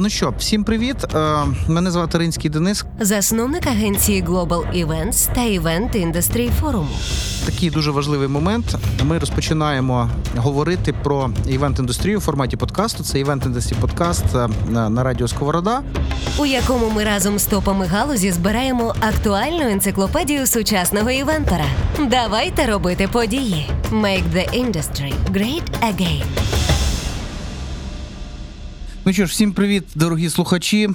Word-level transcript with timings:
Ну 0.00 0.08
що, 0.08 0.34
всім 0.38 0.64
привіт. 0.64 0.96
Е, 1.14 1.44
Мене 1.68 1.90
звати 1.90 2.18
Ринський 2.18 2.50
Денис. 2.50 2.84
засновник 3.00 3.66
агенції 3.66 4.24
Global 4.24 4.86
Events 4.86 5.34
та 5.34 5.40
Event 5.40 6.12
Industry 6.12 6.50
Forum. 6.62 6.86
Такий 7.46 7.70
дуже 7.70 7.90
важливий 7.90 8.28
момент. 8.28 8.76
Ми 9.04 9.18
розпочинаємо 9.18 10.10
говорити 10.36 10.92
про 10.92 11.30
івент-індустрію 11.48 12.18
в 12.18 12.20
форматі 12.20 12.56
подкасту. 12.56 13.04
Це 13.04 13.18
івент 13.18 13.46
індустрі 13.46 13.76
подкаст 13.80 14.24
на, 14.68 14.88
на 14.90 15.02
радіо 15.04 15.28
Сковорода. 15.28 15.82
у 16.38 16.46
якому 16.46 16.90
ми 16.90 17.04
разом 17.04 17.38
з 17.38 17.46
топами 17.46 17.86
галузі 17.86 18.32
збираємо 18.32 18.94
актуальну 19.00 19.68
енциклопедію 19.68 20.46
сучасного 20.46 21.10
івентора. 21.10 21.64
Давайте 22.10 22.66
робити 22.66 23.08
події. 23.12 23.70
Make 23.92 24.24
the 24.34 24.64
industry 24.64 25.12
great 25.32 25.62
again. 25.82 26.24
Ну 29.08 29.14
що 29.14 29.26
ж, 29.26 29.32
всім 29.32 29.52
привіт, 29.52 29.84
дорогі 29.94 30.30
слухачі, 30.30 30.88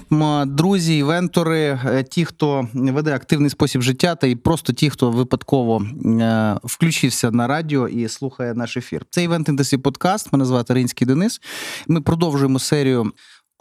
друзі, 0.45 0.97
івентори, 0.97 1.79
е, 1.85 2.03
ті, 2.03 2.25
хто 2.25 2.67
веде 2.73 3.15
активний 3.15 3.49
спосіб 3.49 3.81
життя, 3.81 4.15
та 4.15 4.27
і 4.27 4.35
просто 4.35 4.73
ті, 4.73 4.89
хто 4.89 5.11
випадково 5.11 5.85
е, 6.05 6.57
включився 6.63 7.31
на 7.31 7.47
радіо 7.47 7.87
і 7.87 8.07
слухає 8.07 8.53
наш 8.53 8.77
ефір. 8.77 9.05
Це 9.09 9.23
івент 9.23 9.49
інтенсив 9.49 9.81
подкаст. 9.81 10.33
Мене 10.33 10.45
звати 10.45 10.73
Ринський 10.73 11.07
Денис. 11.07 11.41
Ми 11.87 12.01
продовжуємо 12.01 12.59
серію 12.59 13.11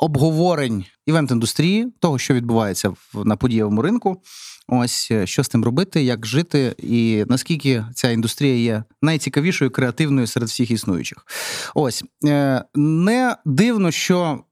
обговорень 0.03 0.85
івент-індустрії, 1.07 1.93
того, 2.01 2.19
що 2.19 2.35
відбувається 2.35 2.95
на 3.15 3.37
подієвому 3.37 3.83
ринку. 3.83 4.23
Ось 4.69 5.09
е, 5.11 5.27
що 5.27 5.45
з 5.45 5.49
тим 5.49 5.65
робити, 5.65 6.03
як 6.03 6.27
жити, 6.27 6.75
і 6.79 7.25
наскільки 7.29 7.85
ця 7.95 8.11
індустрія 8.11 8.57
є 8.57 8.85
найцікавішою, 9.03 9.71
креативною 9.71 10.27
серед 10.27 10.49
всіх 10.49 10.71
існуючих. 10.71 11.27
Ось 11.75 12.05
е, 12.25 12.65
не 12.75 13.37
дивно, 13.45 13.91
що 13.91 14.45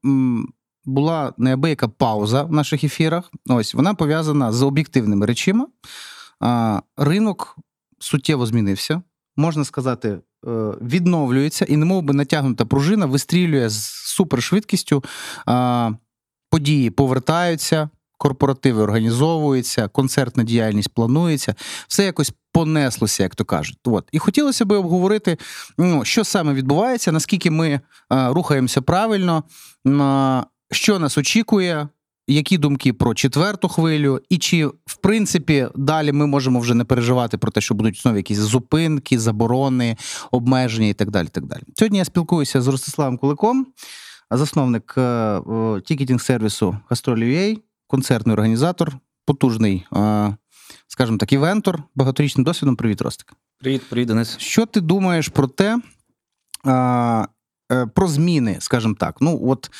була 0.85 1.33
неабияка 1.37 1.87
пауза 1.87 2.43
в 2.43 2.51
наших 2.51 2.83
ефірах. 2.83 3.31
Ось 3.49 3.73
вона 3.73 3.93
пов'язана 3.93 4.51
з 4.51 4.61
об'єктивними 4.61 5.25
речима. 5.25 5.67
Ринок 6.97 7.57
суттєво 7.99 8.45
змінився. 8.45 9.01
Можна 9.37 9.65
сказати, 9.65 10.09
е, 10.09 10.19
відновлюється, 10.81 11.65
і 11.65 11.77
немов 11.77 12.03
би 12.03 12.13
натягнута 12.13 12.65
пружина 12.65 13.05
вистрілює 13.05 13.69
з 13.69 13.85
супершвидкістю. 13.85 15.03
Події 16.49 16.89
повертаються, 16.89 17.89
корпоративи 18.17 18.83
організовуються, 18.83 19.87
концертна 19.87 20.43
діяльність 20.43 20.93
планується. 20.93 21.55
Все 21.87 22.03
якось 22.03 22.33
понеслося, 22.51 23.23
як 23.23 23.35
то 23.35 23.45
кажуть. 23.45 23.77
От. 23.85 24.09
І 24.11 24.19
хотілося 24.19 24.65
би 24.65 24.77
обговорити, 24.77 25.37
ну, 25.77 26.05
що 26.05 26.23
саме 26.23 26.53
відбувається, 26.53 27.11
наскільки 27.11 27.51
ми 27.51 27.79
а, 28.09 28.33
рухаємося 28.33 28.81
правильно, 28.81 29.43
що 30.71 30.99
нас 30.99 31.17
очікує. 31.17 31.87
Які 32.27 32.57
думки 32.57 32.93
про 32.93 33.13
четверту 33.13 33.67
хвилю, 33.67 34.21
і 34.29 34.37
чи 34.37 34.67
в 34.67 34.95
принципі 35.01 35.67
далі 35.75 36.11
ми 36.11 36.27
можемо 36.27 36.59
вже 36.59 36.73
не 36.73 36.83
переживати 36.83 37.37
про 37.37 37.51
те, 37.51 37.61
що 37.61 37.75
будуть 37.75 38.01
знову 38.01 38.17
якісь 38.17 38.37
зупинки, 38.37 39.19
заборони, 39.19 39.97
обмеження 40.31 40.87
і 40.87 40.93
так 40.93 41.11
далі. 41.11 41.27
так 41.27 41.45
далі. 41.45 41.61
Сьогодні 41.75 41.97
я 41.97 42.05
спілкуюся 42.05 42.61
з 42.61 42.67
Ростиславом 42.67 43.17
Куликом, 43.17 43.67
засновник 44.31 44.93
е, 44.97 45.01
е, 45.01 45.41
тікетінг-сервісу 45.81 46.77
Gastrol.ua, 46.89 47.57
концертний 47.87 48.33
організатор, 48.33 48.97
потужний, 49.25 49.85
е, 49.95 50.35
скажімо 50.87 51.17
так, 51.17 51.33
івентор, 51.33 51.83
багаторічним 51.95 52.43
досвідом. 52.43 52.75
Привіт, 52.75 53.01
Ростик. 53.01 53.33
Привіт, 53.59 53.81
привіт, 53.89 54.07
Денис. 54.07 54.37
Що 54.37 54.65
ти 54.65 54.81
думаєш 54.81 55.27
про 55.27 55.47
те, 55.47 55.77
про 57.93 58.07
зміни, 58.07 58.57
скажімо 58.59 58.95
так? 58.99 59.15
Ну, 59.21 59.39
от 59.43 59.71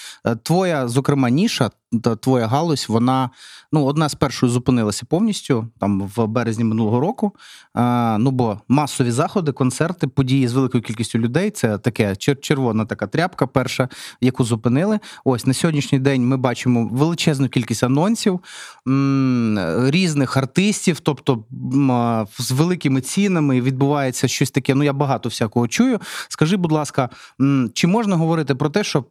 твоя, 0.44 0.88
зокрема, 0.88 1.30
ніша, 1.30 1.72
твоя 2.00 2.48
галузь, 2.48 2.86
вона 2.90 3.30
ну, 3.72 3.86
одна 3.86 4.10
з 4.10 4.16
першою 4.16 4.52
зупинилася 4.52 5.06
повністю 5.10 5.68
там 5.80 6.12
в 6.16 6.28
березні 6.28 6.64
минулого 6.64 7.00
року. 7.00 7.36
А, 7.74 8.18
ну, 8.20 8.32
бо 8.32 8.60
масові 8.68 9.12
заходи, 9.12 9.52
концерти, 9.52 10.08
події 10.08 10.48
з 10.48 10.54
великою 10.54 10.84
кількістю 10.84 11.20
людей 11.20 11.52
це 11.52 11.78
таке 11.78 12.16
червона 12.16 12.86
така 12.86 13.08
тряпка, 13.08 13.48
перша, 13.48 13.90
яку 14.22 14.44
зупинили. 14.44 15.00
Ось 15.26 15.46
на 15.46 15.54
сьогоднішній 15.54 16.00
день 16.00 16.28
ми 16.28 16.38
бачимо 16.38 16.90
величезну 16.92 17.50
кількість 17.50 17.84
анонсів 17.84 18.40
м, 18.88 19.60
різних 19.90 20.38
артистів, 20.38 21.00
тобто 21.00 21.44
м, 21.74 22.28
з 22.40 22.52
великими 22.52 23.02
цінами 23.02 23.62
відбувається 23.62 24.28
щось 24.28 24.52
таке. 24.52 24.76
Ну 24.76 24.84
я 24.84 24.94
багато 24.94 25.30
всякого 25.30 25.68
чую. 25.68 26.00
Скажи, 26.30 26.58
будь 26.58 26.72
ласка, 26.72 27.10
м, 27.42 27.72
чи 27.74 27.88
можна 27.88 28.16
говорити 28.16 28.56
про 28.56 28.70
те, 28.70 28.84
що 28.84 29.06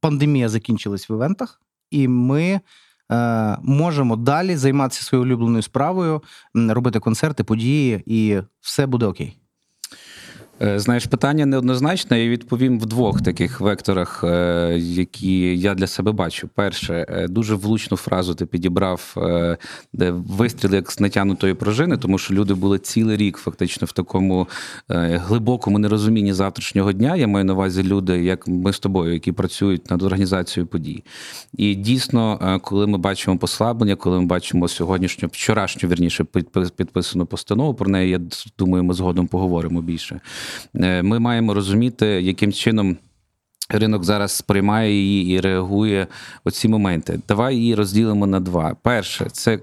пандемія 0.00 0.48
закінчилась 0.48 1.10
в 1.10 1.12
івентах, 1.12 1.60
і 1.90 2.08
ми. 2.08 2.60
е, 3.12 3.58
Можемо 3.62 4.16
далі 4.16 4.56
займатися 4.56 5.02
своєю 5.02 5.26
улюбленою 5.28 5.62
справою, 5.62 6.22
робити 6.54 7.00
концерти, 7.00 7.44
події, 7.44 8.02
і 8.06 8.40
все 8.60 8.86
буде 8.86 9.06
окей. 9.06 9.38
Е, 10.62 10.78
Знаєш, 10.78 11.06
питання 11.06 11.46
неоднозначне. 11.46 12.20
Я 12.20 12.28
відповім 12.28 12.80
в 12.80 12.86
двох 12.86 13.22
таких 13.22 13.60
векторах, 13.60 14.24
е, 14.24 14.78
які 14.78 15.58
я 15.58 15.74
для 15.74 15.86
себе 15.86 16.12
бачу. 16.12 16.48
Перше, 16.54 17.06
е, 17.08 17.28
дуже 17.28 17.54
влучну 17.54 17.96
фразу 17.96 18.34
ти 18.34 18.46
підібрав, 18.46 19.14
е, 19.16 19.56
де 19.92 20.10
вистріл 20.10 20.74
як 20.74 20.92
з 20.92 21.00
натягнутої 21.00 21.54
пружини, 21.54 21.96
тому 21.96 22.18
що 22.18 22.34
люди 22.34 22.54
були 22.54 22.78
цілий 22.78 23.16
рік 23.16 23.36
фактично 23.36 23.86
в 23.86 23.92
такому 23.92 24.48
глибокому 24.88 25.78
нерозумінні 25.78 26.32
завтрашнього 26.32 26.92
дня. 26.92 27.16
Я 27.16 27.26
маю 27.26 27.44
на 27.44 27.52
увазі 27.52 27.82
люди, 27.82 28.24
як 28.24 28.48
ми 28.48 28.72
з 28.72 28.78
тобою, 28.78 29.12
які 29.12 29.32
працюють 29.32 29.90
над 29.90 30.02
організацією 30.02 30.66
подій. 30.66 31.04
І 31.56 31.74
дійсно, 31.74 32.58
коли 32.62 32.86
ми 32.86 32.98
бачимо 32.98 33.38
послаблення, 33.38 33.96
коли 33.96 34.20
ми 34.20 34.26
бачимо 34.26 34.68
сьогоднішню, 34.68 35.28
вчорашню, 35.32 35.88
вірніше, 35.88 36.24
підпис- 36.24 36.70
підписану 36.70 37.26
постанову, 37.26 37.74
про 37.74 37.90
неї 37.90 38.10
я 38.10 38.20
думаю, 38.58 38.84
ми 38.84 38.94
згодом 38.94 39.26
поговоримо 39.26 39.82
більше. 39.82 40.20
Е, 40.74 41.02
Ми 41.02 41.18
маємо 41.18 41.54
розуміти, 41.54 42.06
яким 42.06 42.52
чином. 42.52 42.96
Ринок 43.70 44.04
зараз 44.04 44.32
сприймає 44.32 44.92
її 44.92 45.34
і 45.34 45.40
реагує 45.40 46.06
в 46.46 46.50
ці 46.50 46.68
моменти. 46.68 47.20
Давай 47.28 47.56
її 47.56 47.74
розділимо 47.74 48.26
на 48.26 48.40
два. 48.40 48.76
Перше, 48.82 49.26
це 49.32 49.58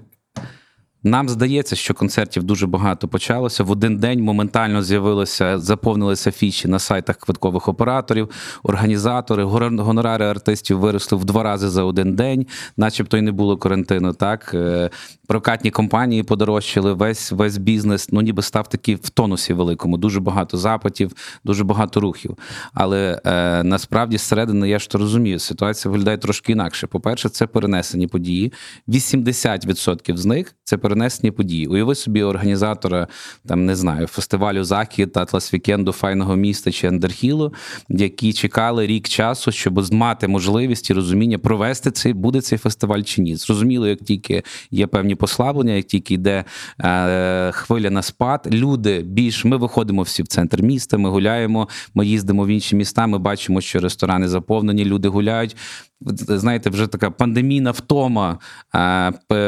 нам 1.05 1.29
здається, 1.29 1.75
що 1.75 1.93
концертів 1.93 2.43
дуже 2.43 2.67
багато 2.67 3.07
почалося. 3.07 3.63
В 3.63 3.71
один 3.71 3.97
день 3.97 4.23
моментально 4.23 4.83
з'явилося, 4.83 5.59
заповнилися 5.59 6.31
фіші 6.31 6.67
на 6.67 6.79
сайтах 6.79 7.17
квиткових 7.17 7.67
операторів, 7.67 8.29
організатори, 8.63 9.43
гонорари 9.43 10.25
артистів 10.25 10.79
виросли 10.79 11.17
в 11.17 11.25
два 11.25 11.43
рази 11.43 11.69
за 11.69 11.83
один 11.83 12.15
день, 12.15 12.45
начебто 12.77 13.17
й 13.17 13.21
не 13.21 13.31
було 13.31 13.57
карантину. 13.57 14.13
Так 14.13 14.51
Е, 14.53 14.89
прокатні 15.27 15.71
компанії 15.71 16.23
подорожчали, 16.23 16.93
весь 16.93 17.31
весь 17.31 17.57
бізнес, 17.57 18.11
ну 18.11 18.21
ніби 18.21 18.43
став 18.43 18.69
такий 18.69 18.95
в 18.95 19.09
тонусі 19.09 19.53
великому. 19.53 19.97
Дуже 19.97 20.19
багато 20.19 20.57
запитів, 20.57 21.11
дуже 21.43 21.63
багато 21.63 21.99
рухів. 21.99 22.37
Але 22.73 23.21
е, 23.25 23.63
насправді 23.63 24.17
зсередини 24.17 24.69
я 24.69 24.79
ж 24.79 24.89
то 24.89 24.97
розумію, 24.97 25.39
ситуація 25.39 25.91
виглядає 25.91 26.17
трошки 26.17 26.51
інакше. 26.51 26.87
По-перше, 26.87 27.29
це 27.29 27.47
перенесені 27.47 28.07
події. 28.07 28.53
80% 28.87 30.17
з 30.17 30.25
них 30.25 30.55
це 30.63 30.77
перенесені 30.77 31.31
події. 31.31 31.67
Уяви 31.67 31.95
собі 31.95 32.23
організатора, 32.23 33.07
там 33.47 33.65
не 33.65 33.75
знаю, 33.75 34.07
фестивалю 34.07 34.63
Захід, 34.63 35.17
Атлас 35.17 35.53
Вікенду, 35.53 35.91
файного 35.91 36.35
міста 36.35 36.71
чи 36.71 36.87
Андерхілу, 36.87 37.53
які 37.89 38.33
чекали 38.33 38.87
рік 38.87 39.07
часу, 39.07 39.51
щоб 39.51 39.93
мати 39.93 40.27
можливість 40.27 40.89
і 40.89 40.93
розуміння 40.93 41.37
провести 41.37 41.91
цей 41.91 42.13
буде 42.13 42.41
цей 42.41 42.57
фестиваль 42.57 43.01
чи 43.01 43.21
ні. 43.21 43.35
Зрозуміло, 43.35 43.87
як 43.87 43.99
тільки 43.99 44.43
є 44.71 44.87
певні 44.87 45.14
послаблення, 45.15 45.73
як 45.73 45.85
тільки 45.85 46.13
йде 46.13 46.43
е, 46.83 47.51
хвиля 47.51 47.89
на 47.89 48.01
спад, 48.01 48.47
люди 48.51 49.01
більш 49.01 49.45
ми 49.45 49.57
виходимо 49.57 50.01
всі 50.01 50.23
в 50.23 50.27
центр 50.27 50.61
міста, 50.61 50.97
ми 50.97 51.09
гуляємо, 51.09 51.67
ми 51.93 52.05
їздимо 52.05 52.45
в 52.45 52.47
інші 52.47 52.75
міста. 52.75 53.07
Ми 53.07 53.17
бачимо, 53.17 53.61
що 53.61 53.79
ресторани 53.79 54.27
заповнені, 54.27 54.85
люди 54.85 55.07
гуляють. 55.07 55.55
Знаєте, 56.01 56.69
вже 56.69 56.87
така 56.87 57.11
пандемійна 57.11 57.71
втома 57.71 58.39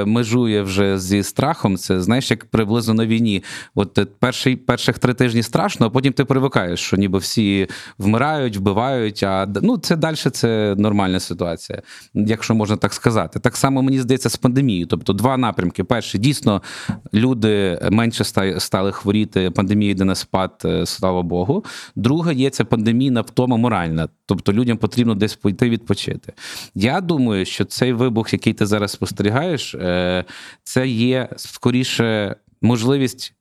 межує 0.05 0.61
вже 0.61 0.99
зі 0.99 1.23
страхом. 1.23 1.77
Це 1.77 2.01
знаєш, 2.01 2.31
як 2.31 2.45
приблизно 2.45 2.93
на 2.93 3.05
війні. 3.05 3.43
От 3.75 3.97
е, 3.97 4.05
перший, 4.19 4.55
перших 4.55 4.99
три 4.99 5.13
тижні 5.13 5.43
страшно, 5.43 5.85
а 5.85 5.89
потім 5.89 6.13
ти 6.13 6.25
привикаєш, 6.25 6.79
що 6.79 6.97
ніби 6.97 7.19
всі 7.19 7.67
вмирають, 7.97 8.57
вбивають. 8.57 9.23
А 9.23 9.47
ну 9.61 9.77
це 9.77 9.95
далі 9.95 10.15
це 10.15 10.75
нормальна 10.77 11.19
ситуація, 11.19 11.81
якщо 12.13 12.55
можна 12.55 12.77
так 12.77 12.93
сказати. 12.93 13.39
Так 13.39 13.57
само 13.57 13.81
мені 13.81 13.99
здається 13.99 14.29
з 14.29 14.35
пандемією. 14.37 14.85
Тобто 14.85 15.13
два 15.13 15.37
напрямки. 15.37 15.83
Перший, 15.83 16.19
дійсно, 16.21 16.61
люди 17.13 17.79
менше 17.91 18.23
ста- 18.23 18.59
стали 18.59 18.91
хворіти. 18.91 19.51
Пандемія 19.51 19.91
йде 19.91 20.05
на 20.05 20.15
спад, 20.15 20.61
е, 20.65 20.85
слава 20.85 21.21
Богу. 21.21 21.65
Друге, 21.95 22.33
є 22.33 22.49
ця 22.49 22.65
пандемійна 22.65 23.21
втома 23.21 23.57
моральна. 23.57 24.07
Тобто 24.25 24.53
людям 24.53 24.77
потрібно 24.77 25.15
десь 25.15 25.35
пойти 25.35 25.69
відпочити. 25.69 26.33
Я 26.75 27.01
думаю, 27.01 27.45
що 27.45 27.65
цей 27.65 27.93
вибух, 27.93 28.33
який 28.33 28.53
ти 28.53 28.65
зараз 28.65 28.91
спостерігаєш, 28.91 29.75
е, 29.75 30.25
це 30.63 30.87
є 30.87 31.29
скоріше 31.35 32.35
можливість 32.61 33.33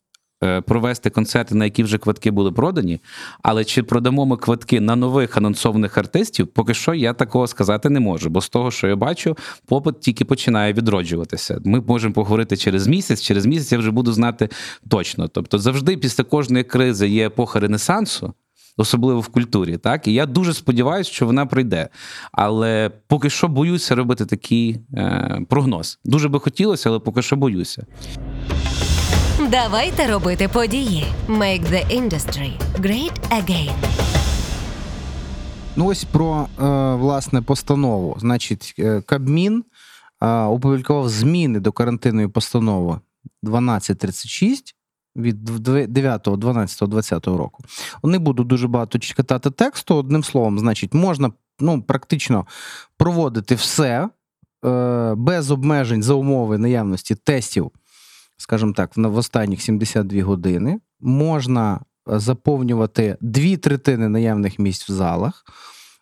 е, 0.45 0.61
провести 0.61 1.11
концерти, 1.11 1.55
на 1.55 1.65
які 1.65 1.83
вже 1.83 1.99
квитки 1.99 2.31
були 2.31 2.53
продані. 2.53 3.01
Але 3.43 3.65
чи 3.65 3.83
продамо 3.83 4.27
ми 4.27 4.37
квитки 4.37 4.81
на 4.81 4.97
нових 4.97 5.37
анонсованих 5.37 5.99
артистів, 5.99 6.47
поки 6.47 6.75
що 6.75 6.95
я 6.95 7.13
такого 7.13 7.47
сказати 7.47 7.91
не 7.91 8.01
можу. 8.01 8.31
Бо 8.31 8.41
з 8.41 8.49
того, 8.49 8.71
що 8.71 8.89
я 8.89 8.97
бачу, 8.97 9.37
попит 9.67 10.01
тільки 10.01 10.25
починає 10.25 10.73
відроджуватися. 10.73 11.61
Ми 11.65 11.81
можемо 11.81 12.15
поговорити 12.15 12.57
через 12.57 12.87
місяць. 12.87 13.23
Через 13.23 13.47
місяць 13.47 13.73
я 13.73 13.79
вже 13.79 13.91
буду 13.91 14.13
знати 14.13 14.49
точно. 14.89 15.29
Тобто, 15.29 15.59
завжди 15.59 15.97
після 15.97 16.25
кожної 16.25 16.65
кризи 16.65 17.09
є 17.09 17.27
епоха 17.27 17.61
ренесансу. 17.61 18.35
Особливо 18.77 19.21
в 19.21 19.29
культурі, 19.29 19.77
так 19.77 20.09
і 20.09 20.13
я 20.13 20.27
дуже 20.27 20.55
сподіваюся, 20.55 21.13
що 21.13 21.27
вона 21.27 21.47
прийде. 21.47 21.89
Але 22.33 22.91
поки 23.07 23.31
що 23.31 23.49
боюся 23.49 23.95
робити 23.95 24.27
такий 24.27 24.81
е, 24.95 25.41
прогноз. 25.49 25.99
Дуже 26.05 26.29
би 26.29 26.41
хотілося, 26.41 26.89
але 26.89 26.99
поки 26.99 27.23
що 27.23 27.37
боюся. 27.37 27.87
Давайте 29.51 30.07
робити 30.07 30.49
події. 30.49 31.05
Make 31.29 31.65
the 31.71 32.03
industry 32.03 32.53
great 32.81 33.13
again. 33.31 33.73
Ну, 35.77 35.87
ось 35.87 36.05
про 36.05 36.49
е, 36.61 36.65
власне 36.95 37.43
постанову. 37.43 38.17
Значить, 38.19 38.75
е, 38.79 39.01
Кабмін 39.01 39.65
е, 40.23 40.27
опублікував 40.27 41.09
зміни 41.09 41.61
до 41.61 41.73
карантинної 41.73 42.29
постанови 42.29 43.01
1236 43.43 44.75
від 45.17 45.51
9.12.20 45.51 47.37
року. 47.37 47.65
Не 48.05 48.19
буду 48.19 48.45
дуже 48.45 48.69
багато 48.69 48.99
читати 48.99 49.51
тексту. 49.51 49.95
Одним 49.95 50.25
словом, 50.25 50.59
значить, 50.59 50.95
можна 50.95 51.31
ну, 51.61 51.83
практично 51.83 52.47
проводити 52.97 53.55
все 53.55 54.09
е, 54.65 55.15
без 55.17 55.51
обмежень 55.51 56.03
за 56.03 56.15
умови 56.15 56.59
наявності 56.59 57.15
тестів, 57.15 57.71
скажімо 58.37 58.73
так, 58.73 58.97
в 58.97 59.09
в 59.09 59.17
останніх 59.17 59.63
72 59.63 60.23
години. 60.23 60.81
Можна 61.01 61.81
е, 62.13 62.19
заповнювати 62.19 63.17
дві 63.21 63.57
третини 63.57 64.09
наявних 64.09 64.59
місць 64.59 64.89
в 64.89 64.93
залах. 64.93 65.45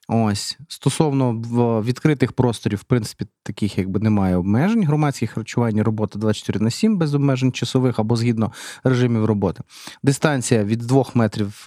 Ось 0.08 0.58
стосовно 0.68 1.32
відкритих 1.80 2.32
просторів, 2.32 2.78
в 2.78 2.84
принципі, 2.84 3.26
таких 3.42 3.78
якби 3.78 4.00
немає 4.00 4.36
обмежень. 4.36 4.84
Громадське 4.84 5.26
харчування, 5.26 5.82
робота 5.82 6.18
24 6.18 6.64
на 6.64 6.70
7 6.70 6.98
без 6.98 7.14
обмежень 7.14 7.52
часових 7.52 7.98
або 7.98 8.16
згідно 8.16 8.52
режимів 8.84 9.24
роботи. 9.24 9.62
Дистанція 10.02 10.64
від 10.64 10.78
2 10.78 11.04
метрів 11.14 11.66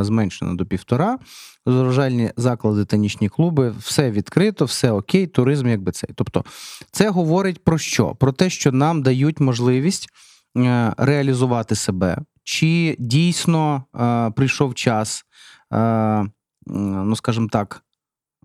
зменшена 0.00 0.54
до 0.54 0.66
півтора. 0.66 1.18
Розважальні 1.66 2.30
заклади 2.36 2.84
та 2.84 2.96
нічні 2.96 3.28
клуби, 3.28 3.74
все 3.78 4.10
відкрито, 4.10 4.64
все 4.64 4.90
окей, 4.90 5.26
туризм, 5.26 5.68
якби 5.68 5.92
цей. 5.92 6.10
Тобто, 6.14 6.44
це 6.90 7.10
говорить 7.10 7.64
про 7.64 7.78
що? 7.78 8.14
Про 8.14 8.32
те, 8.32 8.50
що 8.50 8.72
нам 8.72 9.02
дають 9.02 9.40
можливість 9.40 10.08
е, 10.56 10.92
реалізувати 10.96 11.74
себе, 11.74 12.18
чи 12.44 12.96
дійсно 12.98 13.84
е, 14.00 14.30
прийшов 14.30 14.74
час, 14.74 15.24
е, 15.72 16.26
ну 16.66 17.16
скажімо 17.16 17.48
так. 17.52 17.82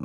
е, 0.00 0.04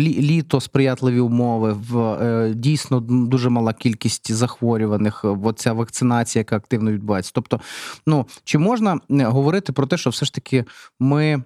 Літо 0.00 0.60
сприятливі 0.60 1.20
умови, 1.20 1.72
в 1.72 1.98
е, 1.98 2.54
дійсно 2.54 3.00
дуже 3.00 3.48
мала 3.48 3.72
кількість 3.72 4.32
захворюваних, 4.32 5.24
оця 5.24 5.62
ця 5.62 5.72
вакцинація, 5.72 6.40
яка 6.40 6.56
активно 6.56 6.92
відбувається. 6.92 7.30
Тобто, 7.34 7.60
ну 8.06 8.26
чи 8.44 8.58
можна 8.58 9.00
е, 9.10 9.24
говорити 9.24 9.72
про 9.72 9.86
те, 9.86 9.96
що 9.96 10.10
все 10.10 10.26
ж 10.26 10.34
таки 10.34 10.64
ми 11.00 11.24
е, 11.32 11.42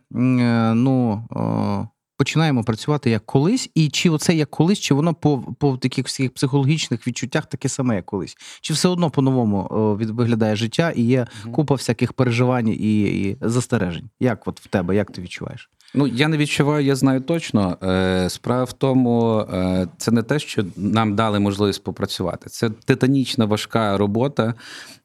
ну, 0.74 1.24
е, 1.36 1.97
починаємо 2.18 2.64
працювати 2.64 3.10
як 3.10 3.26
колись, 3.26 3.70
і 3.74 3.88
чи 3.88 4.10
оце 4.10 4.34
як 4.34 4.50
колись, 4.50 4.78
чи 4.78 4.94
воно 4.94 5.14
по, 5.14 5.38
по 5.38 5.76
таких 5.76 6.06
всіх 6.06 6.34
психологічних 6.34 7.06
відчуттях 7.06 7.46
таке 7.46 7.68
саме, 7.68 7.96
як 7.96 8.06
колись? 8.06 8.36
Чи 8.60 8.74
все 8.74 8.88
одно 8.88 9.10
по-новому 9.10 9.68
виглядає 10.00 10.56
життя 10.56 10.90
і 10.96 11.02
є 11.02 11.26
купа 11.52 11.74
всяких 11.74 12.12
переживань 12.12 12.68
і, 12.68 13.02
і 13.02 13.36
застережень? 13.40 14.10
Як 14.20 14.48
от 14.48 14.60
в 14.60 14.66
тебе, 14.66 14.96
як 14.96 15.10
ти 15.10 15.22
відчуваєш? 15.22 15.70
Ну, 15.94 16.06
я 16.06 16.28
не 16.28 16.36
відчуваю, 16.36 16.86
я 16.86 16.96
знаю 16.96 17.20
точно. 17.20 17.78
Е, 17.82 18.30
Справа 18.30 18.64
в 18.64 18.72
тому, 18.72 19.38
е, 19.38 19.88
це 19.96 20.10
не 20.10 20.22
те, 20.22 20.38
що 20.38 20.64
нам 20.76 21.16
дали 21.16 21.38
можливість 21.38 21.84
попрацювати. 21.84 22.50
Це 22.50 22.70
титанічна 22.70 23.44
важка 23.44 23.98
робота 23.98 24.54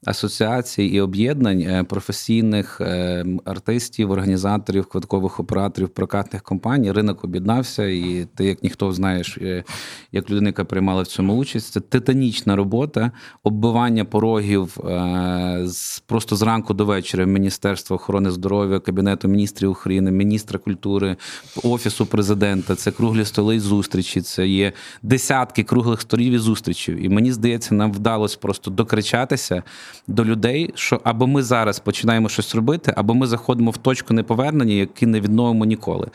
асоціацій 0.05 0.83
і 0.83 1.01
об'єднань 1.01 1.61
е, 1.61 1.83
професійних 1.83 2.81
е, 2.81 3.25
артистів, 3.45 4.11
організаторів, 4.11 4.85
квиткових 4.85 5.39
операторів, 5.39 5.89
прокатних 5.89 6.43
компаній. 6.43 6.91
Ринок 7.03 7.23
об'єднався, 7.23 7.85
і 7.85 8.27
ти, 8.35 8.45
як 8.45 8.63
ніхто 8.63 8.91
знаєш, 8.91 9.37
е, 9.41 9.63
як 10.11 10.29
людина, 10.29 10.47
яка 10.47 10.65
приймала 10.65 11.01
в 11.01 11.07
цьому 11.07 11.35
участь, 11.37 11.73
це 11.73 11.79
титанічна 11.79 12.55
робота, 12.55 13.11
оббивання 13.43 14.05
порогів 14.05 14.77
е, 14.79 15.67
просто 16.05 16.35
зранку 16.35 16.73
до 16.73 16.85
вечора 16.85 17.25
Міністерства 17.25 17.95
охорони 17.95 18.31
здоров'я, 18.31 18.79
Кабінету 18.79 19.27
міністрів 19.27 19.71
України, 19.71 20.11
міністра 20.11 20.59
культури, 20.59 21.15
офісу 21.63 22.05
президента. 22.05 22.75
Це 22.75 22.91
круглі 22.91 23.25
столи 23.25 23.55
і 23.55 23.59
зустрічі. 23.59 24.21
Це 24.21 24.47
є 24.47 24.73
десятки 25.01 25.63
круглих 25.63 26.01
столів 26.01 26.33
і 26.33 26.37
зустрічей. 26.37 27.05
І 27.05 27.09
мені 27.09 27.31
здається, 27.31 27.75
нам 27.75 27.91
вдалося 27.91 28.37
просто 28.41 28.71
докричатися 28.71 29.63
до 30.07 30.25
людей, 30.25 30.71
що 30.75 31.01
або 31.03 31.27
ми 31.27 31.43
зараз 31.43 31.79
починаємо 31.79 32.29
щось 32.29 32.55
робити, 32.55 32.93
або 32.97 33.13
ми 33.13 33.27
заходимо 33.27 33.71
в 33.71 33.77
точку 33.77 34.13
неповернення, 34.13 34.73
які 34.73 35.05
не 35.05 35.19
відновимо 35.19 35.65
ніколи. 35.65 36.07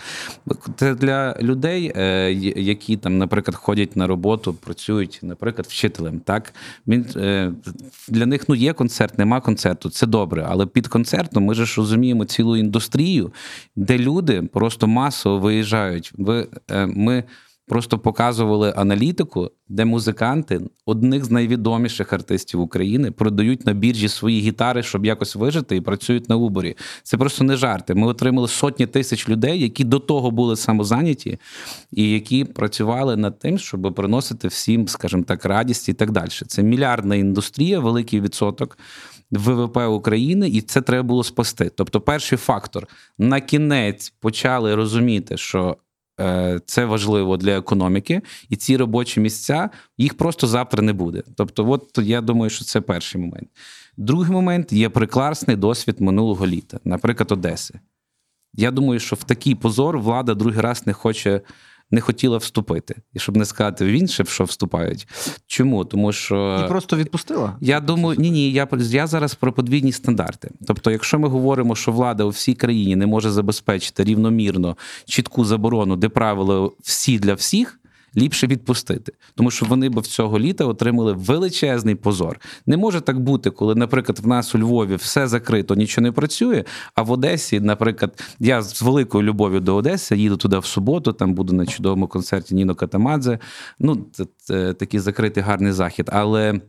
Це 0.79 0.95
для 0.95 1.37
людей, 1.41 1.93
е, 1.97 2.33
які 2.57 2.97
там, 2.97 3.19
наприклад, 3.19 3.55
ходять 3.55 3.97
на 3.97 4.07
роботу, 4.07 4.55
працюють, 4.55 5.21
наприклад, 5.23 5.67
вчителем. 5.67 6.21
Так 6.21 6.55
він 6.87 7.07
е, 7.17 7.53
для 8.09 8.27
них 8.27 8.49
ну 8.49 8.55
є 8.55 8.73
концерт, 8.73 9.19
нема 9.19 9.41
концерту. 9.41 9.91
Це 9.91 10.07
добре, 10.07 10.47
але 10.49 10.67
під 10.67 10.89
концертом 10.89 11.45
ми 11.45 11.55
ж 11.55 11.75
розуміємо 11.77 12.25
цілу 12.25 12.57
індустрію, 12.57 13.33
де 13.77 13.99
люди 13.99 14.43
просто 14.43 14.87
масово 14.87 15.39
виїжджають. 15.39 16.13
Ви 16.17 16.47
е, 16.71 16.87
ми. 16.87 17.25
Просто 17.69 17.99
показували 17.99 18.73
аналітику, 18.77 19.51
де 19.69 19.85
музиканти, 19.85 20.61
одних 20.87 21.25
з 21.25 21.31
найвідоміших 21.31 22.13
артистів 22.13 22.61
України, 22.61 23.11
продають 23.11 23.67
на 23.67 23.73
біржі 23.73 24.09
свої 24.09 24.41
гітари, 24.41 24.83
щоб 24.83 25.07
якось 25.07 25.37
вижити, 25.37 25.77
і 25.77 25.81
працюють 25.81 26.29
на 26.29 26.37
уборі. 26.37 26.77
Це 27.03 27.17
просто 27.17 27.45
не 27.45 27.57
жарти. 27.57 27.95
Ми 27.95 28.07
отримали 28.07 28.49
сотні 28.49 28.87
тисяч 28.87 29.29
людей, 29.29 29.61
які 29.61 29.85
до 29.85 29.99
того 29.99 30.31
були 30.31 30.57
самозайняті, 30.57 31.39
і 31.93 32.11
які 32.11 32.45
працювали 32.45 33.17
над 33.17 33.39
тим, 33.39 33.59
щоб 33.59 33.95
приносити 33.97 34.49
всім, 34.49 34.89
скажімо 34.89 35.23
так, 35.23 35.45
радість 35.45 35.89
і 35.89 35.93
так 35.93 36.11
далі. 36.11 36.29
Це 36.29 36.63
мільярдна 36.63 37.17
індустрія, 37.17 37.81
великий 37.81 38.21
відсоток. 38.21 38.79
ВВП 39.31 39.77
України, 39.77 40.49
і 40.49 40.61
це 40.61 40.81
треба 40.81 41.03
було 41.03 41.25
спасти. 41.25 41.71
Тобто, 41.75 42.01
перший 42.01 42.39
фактор 42.39 42.87
на 43.19 43.41
кінець 43.41 44.15
почали 44.21 44.75
розуміти, 44.75 45.37
що 45.37 45.77
це 46.67 46.85
важливо 46.85 47.37
для 47.37 47.59
економіки, 47.59 48.23
і 48.49 48.57
ці 48.57 48.77
робочі 48.77 49.21
місця 49.21 49.71
їх 49.99 50.17
просто 50.17 50.47
завтра 50.47 50.83
не 50.83 50.93
буде. 50.93 51.23
Тобто, 51.37 51.71
от 51.71 51.99
я 52.03 52.21
думаю, 52.21 52.51
що 52.51 52.65
це 52.65 52.81
перший 52.81 53.21
момент. 53.21 53.49
Другий 53.97 54.33
момент 54.33 54.73
є 54.73 54.89
прекрасний 54.89 55.57
досвід 55.57 56.01
минулого 56.01 56.47
літа, 56.47 56.81
наприклад, 56.85 57.33
Одеси. 57.33 57.81
Я 58.55 58.71
думаю, 58.71 59.01
що 59.01 59.17
в 59.17 59.25
такий 59.25 59.55
позор 59.55 59.99
влада 59.99 60.35
другий 60.35 60.61
раз 60.61 60.87
не 60.87 60.93
хоче. 60.93 61.41
Не 61.91 62.01
хотіла 62.01 62.39
вступити, 62.39 62.97
і 63.15 63.19
щоб 63.19 63.37
не 63.37 63.45
сказати 63.45 63.85
в 63.85 63.89
інше, 63.89 64.23
в 64.23 64.29
що 64.29 64.45
вступають. 64.45 65.09
Чому? 65.47 65.85
Тому 65.85 66.13
що 66.13 66.63
І 66.65 66.69
просто 66.69 66.97
відпустила? 66.97 67.57
я 67.61 67.81
думаю, 67.81 68.21
ні, 68.21 68.31
ні, 68.31 68.53
я 68.53 68.69
я 68.79 69.07
зараз 69.07 69.35
про 69.35 69.53
подвійні 69.53 69.93
стандарти. 69.93 70.51
Тобто, 70.67 70.91
якщо 70.91 71.19
ми 71.19 71.29
говоримо, 71.29 71.77
що 71.77 71.93
влада 71.93 72.25
у 72.25 72.29
всій 72.29 72.55
країні 72.55 72.97
не 72.97 73.07
може 73.07 73.31
забезпечити 73.31 74.05
рівномірно 74.05 74.77
чітку 75.05 75.45
заборону, 75.45 75.97
де 75.97 76.09
правила 76.09 76.71
всі 76.83 77.19
для 77.19 77.35
всіх. 77.35 77.81
Ліпше 78.19 78.47
відпустити, 78.47 79.13
тому 79.35 79.51
що 79.51 79.67
вони 79.67 79.89
б 79.89 79.99
в 79.99 80.07
цього 80.07 80.39
літа 80.39 80.65
отримали 80.65 81.13
величезний 81.13 81.95
позор. 81.95 82.41
Не 82.67 82.77
може 82.77 83.01
так 83.01 83.21
бути, 83.21 83.51
коли, 83.51 83.75
наприклад, 83.75 84.19
в 84.19 84.27
нас 84.27 84.55
у 84.55 84.59
Львові 84.59 84.95
все 84.95 85.29
закрито, 85.29 85.75
нічого 85.75 86.03
не 86.03 86.13
працює. 86.13 86.65
А 86.95 87.03
в 87.03 87.11
Одесі, 87.11 87.61
наприклад, 87.61 88.23
я 88.41 88.63
з 88.63 88.83
великою 88.83 89.25
любов'ю 89.25 89.61
до 89.61 89.75
Одеси 89.75 90.17
їду 90.17 90.37
туди 90.37 90.59
в 90.59 90.65
суботу. 90.65 91.13
Там 91.13 91.35
буду 91.35 91.53
на 91.53 91.67
чудовому 91.67 92.09
концерті 92.09 92.55
Ніно 92.55 92.75
Катамадзе. 92.75 93.39
Ну, 93.79 94.07
це, 94.13 94.25
це 94.37 94.75
такий 94.75 95.01
закритий 95.01 95.43
гарний 95.43 95.73
захід. 95.73 96.11
Але 96.13 96.61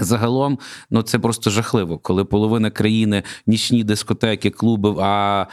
Загалом, 0.00 0.58
ну 0.90 1.02
це 1.02 1.18
просто 1.18 1.50
жахливо, 1.50 1.98
коли 1.98 2.24
половина 2.24 2.70
країни 2.70 3.22
нічні 3.46 3.84
дискотеки, 3.84 4.50
клуби. 4.50 4.94
А 5.00 5.46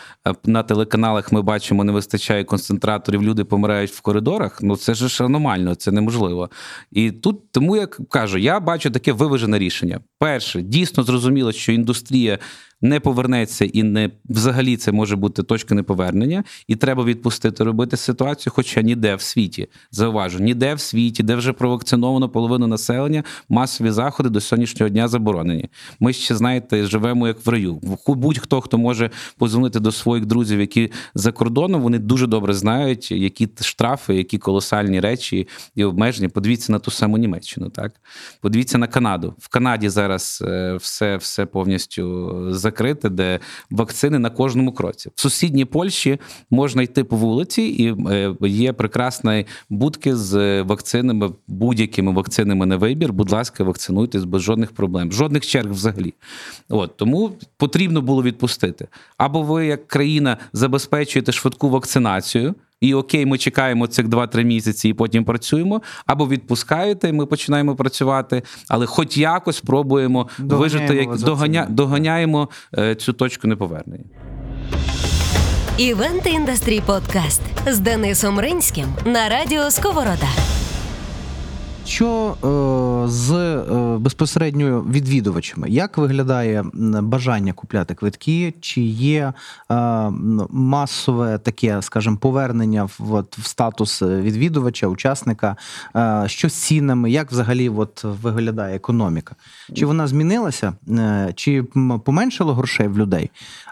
на 0.45 0.63
телеканалах 0.63 1.31
ми 1.31 1.41
бачимо, 1.41 1.83
не 1.83 1.91
вистачає 1.91 2.43
концентраторів, 2.43 3.23
люди 3.23 3.43
помирають 3.43 3.91
в 3.91 4.01
коридорах. 4.01 4.59
Ну 4.61 4.75
це 4.75 4.93
ж 4.93 5.23
аномально, 5.23 5.75
це 5.75 5.91
неможливо. 5.91 6.49
І 6.91 7.11
тут 7.11 7.51
тому 7.51 7.75
я 7.75 7.87
кажу, 7.87 8.37
я 8.37 8.59
бачу 8.59 8.91
таке 8.91 9.11
виважене 9.11 9.59
рішення. 9.59 9.99
Перше, 10.19 10.61
дійсно 10.61 11.03
зрозуміло, 11.03 11.51
що 11.51 11.71
індустрія 11.71 12.39
не 12.81 12.99
повернеться 12.99 13.65
і 13.65 13.83
не 13.83 14.09
взагалі 14.29 14.77
це 14.77 14.91
може 14.91 15.15
бути 15.15 15.43
точка 15.43 15.75
неповернення, 15.75 16.43
і 16.67 16.75
треба 16.75 17.03
відпустити 17.03 17.63
робити 17.63 17.97
ситуацію. 17.97 18.53
Хоча 18.55 18.81
ніде 18.81 19.15
в 19.15 19.21
світі 19.21 19.67
зауважу, 19.91 20.39
ніде 20.39 20.73
в 20.73 20.79
світі, 20.79 21.23
де 21.23 21.35
вже 21.35 21.53
провакциновано 21.53 22.29
половину 22.29 22.67
населення, 22.67 23.23
масові 23.49 23.91
заходи 23.91 24.29
до 24.29 24.41
сьогоднішнього 24.41 24.89
дня 24.89 25.07
заборонені. 25.07 25.69
Ми 25.99 26.13
ще 26.13 26.35
знаєте, 26.35 26.85
живемо 26.85 27.27
як 27.27 27.45
в 27.45 27.49
раю. 27.49 27.81
Будь-хто 28.07 28.61
хто 28.61 28.77
може 28.77 29.09
позвонити 29.37 29.79
до 29.79 29.91
своїх 29.91 30.25
друзів, 30.25 30.59
які 30.59 30.91
за 31.15 31.31
кордоном, 31.31 31.81
вони 31.81 31.99
дуже 31.99 32.27
добре 32.27 32.53
знають, 32.53 33.11
які 33.11 33.49
штрафи, 33.61 34.15
які 34.15 34.37
колосальні 34.37 34.99
речі 34.99 35.47
і 35.75 35.83
обмеження. 35.83 36.29
Подивіться 36.29 36.71
на 36.71 36.79
ту 36.79 36.91
саму 36.91 37.17
Німеччину. 37.17 37.69
Так 37.69 37.93
подивіться 38.41 38.77
на 38.77 38.87
Канаду. 38.87 39.33
В 39.39 39.49
Канаді 39.49 39.89
зараз 39.89 40.43
е, 40.47 40.75
все, 40.75 41.17
все 41.17 41.45
повністю 41.45 42.45
закрите, 42.69 43.09
де 43.09 43.39
вакцини 43.71 44.19
на 44.19 44.29
кожному 44.29 44.71
кроці. 44.71 45.09
В 45.15 45.21
сусідній 45.21 45.65
Польщі 45.65 46.19
можна 46.49 46.83
йти 46.83 47.03
по 47.03 47.15
вулиці, 47.15 47.61
і 47.61 47.95
е, 48.11 48.35
є 48.41 48.73
прекрасні 48.73 49.45
будки 49.69 50.15
з 50.15 50.61
вакцинами, 50.61 51.31
будь-якими 51.47 52.11
вакцинами 52.11 52.65
на 52.65 52.77
вибір. 52.77 53.13
Будь 53.13 53.31
ласка, 53.31 53.63
вакцинуйтесь 53.63 54.23
без 54.23 54.41
жодних 54.41 54.71
проблем, 54.71 55.11
жодних 55.11 55.45
черг 55.45 55.71
взагалі. 55.71 56.13
От 56.69 56.97
тому 56.97 57.31
потрібно 57.57 58.01
було 58.01 58.23
відпустити. 58.23 58.87
Або 59.17 59.41
ви, 59.41 59.65
як 59.65 59.87
країна, 59.87 60.37
забезпечуєте 60.53 61.31
швидку 61.31 61.69
вакцинацію. 61.69 62.55
І 62.81 62.93
окей, 62.93 63.25
ми 63.25 63.37
чекаємо 63.37 63.87
цих 63.87 64.07
2-3 64.07 64.43
місяці 64.43 64.89
і 64.89 64.93
потім 64.93 65.23
працюємо, 65.23 65.81
або 66.05 66.27
відпускаєте, 66.27 67.09
і 67.09 67.13
ми 67.13 67.25
починаємо 67.25 67.75
працювати, 67.75 68.43
але 68.67 68.85
хоч 68.85 69.17
якось 69.17 69.57
спробуємо 69.57 70.27
Доганяємо 70.37 70.63
вижити, 70.63 70.95
як 70.95 71.17
доганя, 71.17 71.67
доганяємо 71.69 72.49
е, 72.77 72.95
цю 72.95 73.13
точку 73.13 73.47
неповернення. 73.47 74.03
Івент 75.77 76.27
Індастрі 76.27 76.81
Подкаст 76.85 77.41
з 77.67 77.79
Денисом 77.79 78.39
Ринським 78.39 78.85
на 79.05 79.29
радіо 79.29 79.71
Сковорода. 79.71 80.58
Що 81.85 82.35
е, 83.05 83.07
з 83.07 83.31
е, 83.31 83.97
безпосередньо 83.97 84.81
відвідувачами? 84.81 85.69
Як 85.69 85.97
виглядає 85.97 86.65
бажання 87.01 87.53
купляти 87.53 87.95
квитки? 87.95 88.53
Чи 88.61 88.81
є 88.81 89.33
е, 89.71 89.75
масове 90.49 91.37
таке, 91.37 91.81
скажімо, 91.81 92.17
повернення 92.17 92.89
в, 92.99 93.13
от, 93.13 93.37
в 93.37 93.45
статус 93.45 94.01
відвідувача, 94.01 94.87
учасника? 94.87 95.55
Е, 95.95 96.23
що 96.27 96.49
з 96.49 96.53
цінами? 96.53 97.11
Як 97.11 97.31
взагалі 97.31 97.69
от, 97.69 98.03
виглядає 98.03 98.75
економіка? 98.75 99.35
Чи 99.73 99.85
вона 99.85 100.07
змінилася? 100.07 100.73
Е, 100.89 101.33
чи 101.35 101.63
поменшало 102.03 102.53
грошей 102.53 102.87
в 102.87 102.97
людей? 102.97 103.29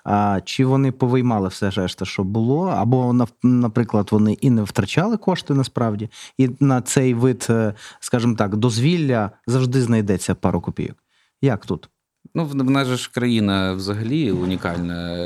А, 0.09 0.39
чи 0.45 0.65
вони 0.65 0.91
повиймали 0.91 1.47
все 1.47 1.69
решта, 1.69 2.05
що 2.05 2.23
було? 2.23 2.67
Або, 2.67 3.27
наприклад, 3.43 4.07
вони 4.11 4.33
і 4.33 4.49
не 4.49 4.63
втрачали 4.63 5.17
кошти 5.17 5.53
насправді, 5.53 6.09
і 6.37 6.49
на 6.59 6.81
цей 6.81 7.13
вид, 7.13 7.47
е, 7.49 7.73
скажімо 8.00 8.36
так, 8.36 8.56
дозвілля 8.56 9.32
завжди 9.48 9.82
знайдеться 9.82 10.36
пару 10.36 10.62
копійок. 10.62 10.98
Як 11.42 11.66
тут? 11.66 11.89
Ну, 12.34 12.46
в 12.46 12.55
нас 12.55 12.88
же 12.88 12.98
ж 12.98 13.12
країна 13.13 13.74
взагалі 13.74 14.31
унікальна. 14.31 15.17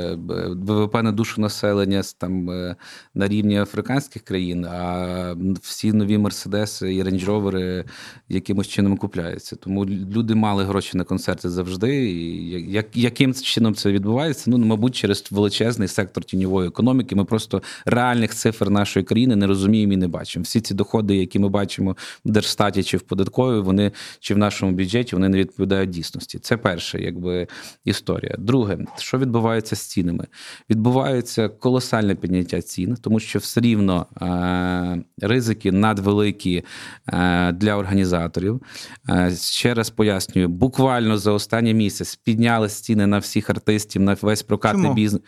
ВВП 0.66 1.02
на 1.02 1.12
душу 1.12 1.40
населення 1.40 2.02
там 2.18 2.50
е, 2.50 2.76
на 3.14 3.28
рівні 3.28 3.60
африканських 3.60 4.22
країн, 4.22 4.64
а 4.64 5.36
всі 5.62 5.92
нові 5.92 6.18
мерседеси 6.18 6.94
і 6.94 7.02
рейндж-ровери 7.02 7.84
якимось 8.28 8.68
чином 8.68 8.96
купляються. 8.96 9.56
Тому 9.56 9.86
люди 9.86 10.34
мали 10.34 10.64
гроші 10.64 10.96
на 10.96 11.04
концерти 11.04 11.50
завжди. 11.50 12.10
І 12.10 12.70
як, 12.70 12.86
яким 12.94 13.34
чином 13.34 13.74
це 13.74 13.92
відбувається? 13.92 14.50
Ну, 14.50 14.58
мабуть, 14.58 14.96
через 14.96 15.24
величезний 15.30 15.88
сектор 15.88 16.24
тіньової 16.24 16.68
економіки. 16.68 17.16
Ми 17.16 17.24
просто 17.24 17.62
реальних 17.84 18.34
цифр 18.34 18.70
нашої 18.70 19.04
країни 19.04 19.36
не 19.36 19.46
розуміємо 19.46 19.92
і 19.92 19.96
не 19.96 20.08
бачимо. 20.08 20.42
Всі 20.42 20.60
ці 20.60 20.74
доходи, 20.74 21.16
які 21.16 21.38
ми 21.38 21.48
бачимо 21.48 21.96
в 22.24 22.30
Держстаті 22.30 22.82
чи 22.82 22.96
в 22.96 23.00
податковій, 23.00 23.60
вони 23.60 23.92
чи 24.20 24.34
в 24.34 24.38
нашому 24.38 24.72
бюджеті, 24.72 25.16
вони 25.16 25.28
не 25.28 25.38
відповідають 25.38 25.90
дійсності. 25.90 26.38
Це 26.38 26.56
перше, 26.56 26.91
якби 26.98 27.46
історія. 27.84 28.36
Друге, 28.38 28.78
що 28.98 29.18
відбувається 29.18 29.76
з 29.76 29.80
цінами? 29.80 30.26
Відбувається 30.70 31.48
колосальне 31.48 32.14
підняття 32.14 32.62
цін, 32.62 32.96
тому 33.00 33.20
що 33.20 33.38
все 33.38 33.60
рівно 33.60 34.06
е, 34.22 35.26
ризики 35.26 35.72
надвеликі 35.72 36.64
е, 37.08 37.52
для 37.52 37.76
організаторів. 37.76 38.62
Е, 39.08 39.30
ще 39.30 39.74
раз 39.74 39.90
пояснюю: 39.90 40.48
буквально 40.48 41.18
за 41.18 41.32
останній 41.32 41.74
місяць 41.74 42.16
піднялись 42.16 42.80
ціни 42.80 43.06
на 43.06 43.18
всіх 43.18 43.50
артистів, 43.50 44.02
на 44.02 44.16
весь 44.22 44.42
прокатний 44.42 44.84
Чому? 44.84 44.94
бізнес. 44.94 45.22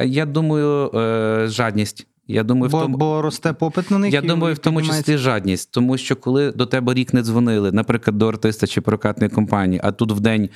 Я 0.00 0.26
думаю, 0.26 0.90
е, 0.94 1.48
жадність. 1.48 2.06
Я 2.28 2.42
думаю, 2.42 2.68
в 2.68 2.72
тому 2.72 2.96
бо 2.96 3.22
росте 3.22 3.52
попит 3.52 3.90
на 3.90 3.98
них. 3.98 4.12
я 4.14 4.20
і 4.20 4.26
думаю, 4.26 4.54
в 4.54 4.58
тому 4.58 4.80
піднімається- 4.80 5.02
числі 5.02 5.16
жадність, 5.18 5.70
тому 5.70 5.98
що 5.98 6.16
коли 6.16 6.52
до 6.52 6.66
тебе 6.66 6.94
рік 6.94 7.14
не 7.14 7.22
дзвонили, 7.22 7.72
наприклад, 7.72 8.18
до 8.18 8.28
артиста 8.28 8.66
чи 8.66 8.80
прокатної 8.80 9.30
компанії, 9.30 9.80
а 9.84 9.92
тут 9.92 10.12
в 10.12 10.20
день 10.20 10.48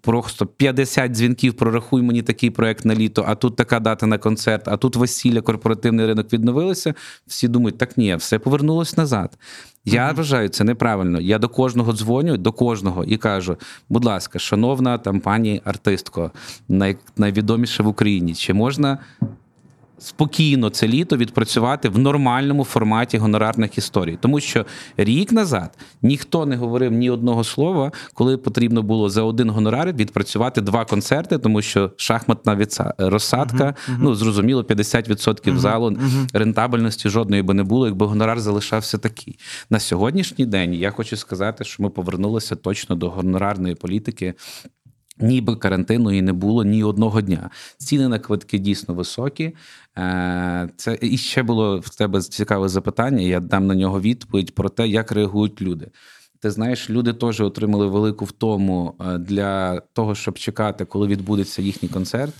просто 0.00 0.46
50 0.46 1.12
дзвінків, 1.12 1.54
прорахуй 1.54 2.02
мені 2.02 2.22
такий 2.22 2.50
проект 2.50 2.84
на 2.84 2.94
літо, 2.94 3.24
а 3.28 3.34
тут 3.34 3.56
така 3.56 3.80
дата 3.80 4.06
на 4.06 4.18
концерт, 4.18 4.68
а 4.68 4.76
тут 4.76 4.96
весілля, 4.96 5.40
корпоративний 5.40 6.06
ринок 6.06 6.32
відновилися. 6.32 6.94
Всі 7.26 7.48
думають, 7.48 7.78
так 7.78 7.96
ні, 7.98 8.16
все 8.16 8.38
повернулось 8.38 8.96
назад. 8.96 9.38
Я 9.84 10.12
вважаю, 10.12 10.48
це 10.48 10.64
неправильно. 10.64 11.20
Я 11.20 11.38
до 11.38 11.48
кожного 11.48 11.92
дзвоню, 11.92 12.36
до 12.36 12.52
кожного 12.52 13.04
і 13.04 13.16
кажу: 13.16 13.56
будь 13.88 14.04
ласка, 14.04 14.38
шановна 14.38 14.98
там 14.98 15.20
пані 15.20 15.60
артистко, 15.64 16.30
най, 16.68 16.96
найвідоміша 17.16 17.82
в 17.82 17.86
Україні, 17.86 18.34
чи 18.34 18.54
можна 18.54 18.98
спокійно 20.02 20.70
це 20.70 20.88
літо 20.88 21.16
відпрацювати 21.16 21.88
в 21.88 21.98
нормальному 21.98 22.64
форматі 22.64 23.18
гонорарних 23.18 23.78
історій. 23.78 24.18
Тому 24.20 24.40
що 24.40 24.66
рік 24.96 25.32
назад 25.32 25.78
ніхто 26.02 26.46
не 26.46 26.56
говорив 26.56 26.92
ні 26.92 27.10
одного 27.10 27.44
слова, 27.44 27.92
коли 28.14 28.36
потрібно 28.36 28.82
було 28.82 29.08
за 29.10 29.22
один 29.22 29.50
гонорар 29.50 29.92
відпрацювати 29.92 30.60
два 30.60 30.84
концерти, 30.84 31.38
тому 31.38 31.62
що 31.62 31.90
шахматна 31.96 32.56
відса- 32.56 32.92
розсадка, 32.98 33.74
ну 33.98 34.14
зрозуміло, 34.14 34.62
50% 34.62 35.58
залу 35.58 35.98
рентабельності 36.32 37.08
жодної 37.08 37.42
би 37.42 37.54
не 37.54 37.62
було, 37.62 37.86
якби 37.86 38.06
гонорар 38.06 38.40
залишався 38.40 38.98
такий. 38.98 39.38
На 39.70 39.80
сьогоднішній 39.80 40.46
день 40.46 40.74
я 40.74 40.90
хочу 40.90 41.16
сказати, 41.16 41.64
що 41.64 41.82
ми 41.82 41.90
повернулися 41.90 42.56
точно 42.56 42.96
до 42.96 43.10
гонорарної 43.10 43.74
політики. 43.74 44.34
Ніби 45.18 45.56
карантину 45.56 46.12
і 46.12 46.22
не 46.22 46.32
було 46.32 46.64
ні 46.64 46.84
одного 46.84 47.20
дня. 47.20 47.50
Ціни 47.76 48.08
на 48.08 48.18
квитки 48.18 48.58
дійсно 48.58 48.94
високі. 48.94 49.52
Е, 49.98 50.68
Це 50.76 50.98
і 51.00 51.16
ще 51.16 51.42
було 51.42 51.78
в 51.78 51.88
тебе 51.88 52.20
цікаве 52.20 52.68
запитання. 52.68 53.22
Я 53.22 53.40
дам 53.40 53.66
на 53.66 53.74
нього 53.74 54.00
відповідь 54.00 54.54
про 54.54 54.68
те, 54.68 54.88
як 54.88 55.12
реагують 55.12 55.62
люди. 55.62 55.90
Ти 56.40 56.50
знаєш, 56.50 56.90
люди 56.90 57.12
теж 57.12 57.40
отримали 57.40 57.86
велику 57.86 58.24
втому 58.24 58.94
е, 59.00 59.18
для 59.18 59.80
того, 59.80 60.14
щоб 60.14 60.38
чекати, 60.38 60.84
коли 60.84 61.06
відбудеться 61.06 61.62
їхній 61.62 61.88
концерт. 61.88 62.34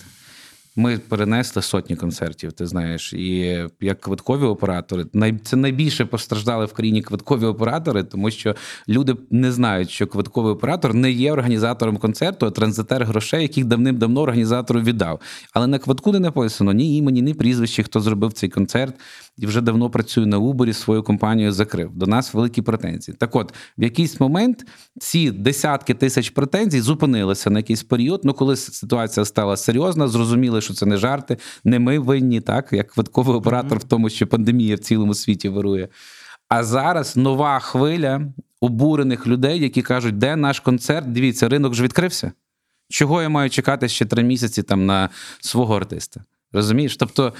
Ми 0.75 0.97
перенесли 0.97 1.61
сотні 1.61 1.95
концертів, 1.95 2.53
ти 2.53 2.67
знаєш, 2.67 3.13
і 3.13 3.59
як 3.81 4.01
квиткові 4.01 4.43
оператори, 4.43 5.05
це 5.43 5.55
найбільше 5.55 6.05
постраждали 6.05 6.65
в 6.65 6.73
країні 6.73 7.01
квиткові 7.01 7.45
оператори, 7.45 8.03
тому 8.03 8.31
що 8.31 8.55
люди 8.89 9.15
не 9.31 9.51
знають, 9.51 9.89
що 9.89 10.07
квитковий 10.07 10.53
оператор 10.53 10.93
не 10.93 11.11
є 11.11 11.31
організатором 11.31 11.97
концерту, 11.97 12.45
а 12.45 12.51
транзитер 12.51 13.05
грошей, 13.05 13.41
яких 13.41 13.65
давним-давно 13.65 14.21
організатору 14.21 14.81
віддав. 14.81 15.21
Але 15.53 15.67
на 15.67 15.79
квитку 15.79 16.11
не 16.11 16.19
написано 16.19 16.73
ні 16.73 16.97
імені, 16.97 17.21
ні 17.21 17.33
прізвище, 17.33 17.83
хто 17.83 17.99
зробив 17.99 18.33
цей 18.33 18.49
концерт, 18.49 18.95
і 19.37 19.45
вже 19.45 19.61
давно 19.61 19.89
працює 19.89 20.25
на 20.25 20.39
Uber, 20.39 20.73
свою 20.73 21.03
компанію 21.03 21.51
закрив. 21.51 21.91
До 21.95 22.07
нас 22.07 22.33
великі 22.33 22.61
претензії. 22.61 23.17
Так 23.19 23.35
от, 23.35 23.53
в 23.77 23.83
якийсь 23.83 24.19
момент 24.19 24.65
ці 24.99 25.31
десятки 25.31 25.93
тисяч 25.93 26.29
претензій 26.29 26.81
зупинилися 26.81 27.49
на 27.49 27.59
якийсь 27.59 27.83
період. 27.83 28.21
Ну, 28.23 28.33
коли 28.33 28.55
ситуація 28.55 29.25
стала 29.25 29.57
серйозна, 29.57 30.07
зрозуміли, 30.07 30.61
що 30.63 30.73
це 30.73 30.85
не 30.85 30.97
жарти, 30.97 31.37
не 31.63 31.79
ми 31.79 31.99
винні, 31.99 32.41
так 32.41 32.73
як 32.73 32.87
квитковий 32.87 33.35
оператор 33.35 33.77
в 33.77 33.83
тому, 33.83 34.09
що 34.09 34.27
пандемія 34.27 34.75
в 34.75 34.79
цілому 34.79 35.13
світі 35.13 35.49
вирує. 35.49 35.87
А 36.49 36.63
зараз 36.63 37.17
нова 37.17 37.59
хвиля 37.59 38.21
обурених 38.61 39.27
людей, 39.27 39.59
які 39.59 39.81
кажуть, 39.81 40.17
де 40.17 40.35
наш 40.35 40.59
концерт? 40.59 41.11
Дивіться, 41.11 41.49
ринок 41.49 41.73
ж 41.73 41.83
відкрився. 41.83 42.31
Чого 42.89 43.21
я 43.21 43.29
маю 43.29 43.49
чекати 43.49 43.87
ще 43.87 44.05
три 44.05 44.23
місяці 44.23 44.63
там 44.63 44.85
на 44.85 45.09
свого 45.39 45.75
артиста? 45.75 46.23
Розумієш? 46.53 46.97
Тобто 46.97 47.33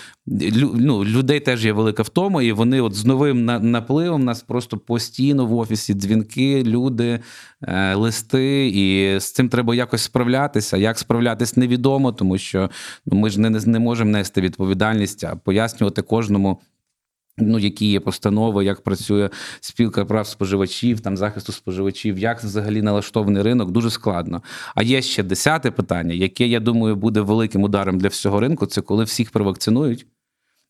ну, 0.73 1.05
людей 1.05 1.39
теж 1.39 1.65
є 1.65 1.73
велика 1.73 2.03
втома, 2.03 2.43
і 2.43 2.51
вони 2.51 2.81
от 2.81 2.93
з 2.93 3.05
новим 3.05 3.45
на- 3.45 3.59
напливом 3.59 4.23
нас 4.23 4.43
просто 4.43 4.77
постійно 4.77 5.45
в 5.45 5.53
офісі 5.57 5.93
дзвінки, 5.93 6.63
люди, 6.63 7.19
е, 7.61 7.95
листи, 7.95 8.67
і 8.67 9.19
з 9.19 9.31
цим 9.31 9.49
треба 9.49 9.75
якось 9.75 10.01
справлятися. 10.01 10.77
Як 10.77 10.99
справлятись 10.99 11.57
невідомо, 11.57 12.11
тому 12.11 12.37
що 12.37 12.69
ну, 13.05 13.17
ми 13.19 13.29
ж 13.29 13.39
не, 13.41 13.49
не 13.49 13.79
можемо 13.79 14.11
нести 14.11 14.41
відповідальність, 14.41 15.23
а 15.23 15.35
пояснювати 15.35 16.01
кожному. 16.01 16.59
Ну, 17.37 17.59
які 17.59 17.91
є 17.91 17.99
постанови, 17.99 18.65
як 18.65 18.81
працює 18.81 19.29
спілка 19.59 20.05
прав 20.05 20.27
споживачів, 20.27 20.99
там 20.99 21.17
захисту 21.17 21.51
споживачів, 21.51 22.19
як 22.19 22.43
взагалі 22.43 22.81
налаштований 22.81 23.43
ринок, 23.43 23.71
дуже 23.71 23.89
складно. 23.89 24.43
А 24.75 24.83
є 24.83 25.01
ще 25.01 25.23
десяте 25.23 25.71
питання, 25.71 26.13
яке 26.13 26.47
я 26.47 26.59
думаю 26.59 26.95
буде 26.95 27.21
великим 27.21 27.63
ударом 27.63 27.97
для 27.97 28.07
всього 28.07 28.39
ринку. 28.39 28.65
Це 28.65 28.81
коли 28.81 29.03
всіх 29.03 29.31
провакцинують, 29.31 30.07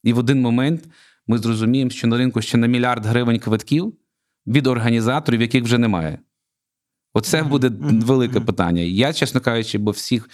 і 0.04 0.14
в 0.14 0.18
один 0.18 0.42
момент 0.42 0.84
ми 1.28 1.38
зрозуміємо, 1.38 1.92
що 1.92 2.08
на 2.08 2.18
ринку 2.18 2.42
ще 2.42 2.58
на 2.58 2.68
мільярд 2.68 3.06
гривень 3.06 3.40
квитків 3.40 3.94
від 4.48 4.68
організаторів, 4.68 5.42
яких 5.42 5.64
вже 5.64 5.78
немає. 5.78 6.20
Оце 7.14 7.44
буде 7.44 7.72
велике 7.80 8.40
питання. 8.40 8.82
Я, 8.82 9.14
чесно 9.14 9.42
кажучи, 9.42 9.78
бо 9.78 9.92
всіх 9.92 10.30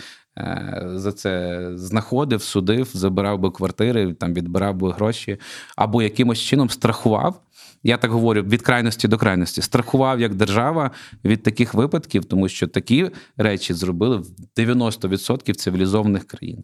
за 0.85 1.11
це 1.11 1.61
знаходив, 1.75 2.41
судив, 2.41 2.89
забирав 2.93 3.39
би 3.39 3.51
квартири, 3.51 4.13
там 4.13 4.33
відбирав 4.33 4.75
би 4.75 4.91
гроші, 4.91 5.37
або 5.75 6.01
якимось 6.01 6.39
чином 6.39 6.69
страхував. 6.69 7.41
Я 7.83 7.97
так 7.97 8.11
говорю 8.11 8.41
від 8.41 8.61
крайності 8.61 9.07
до 9.07 9.17
крайності. 9.17 9.61
Страхував 9.61 10.21
як 10.21 10.35
держава 10.35 10.91
від 11.25 11.43
таких 11.43 11.73
випадків, 11.73 12.25
тому 12.25 12.47
що 12.47 12.67
такі 12.67 13.09
речі 13.37 13.73
зробили 13.73 14.17
в 14.17 14.27
90% 14.57 15.53
цивілізованих 15.53 16.27
країн. 16.27 16.63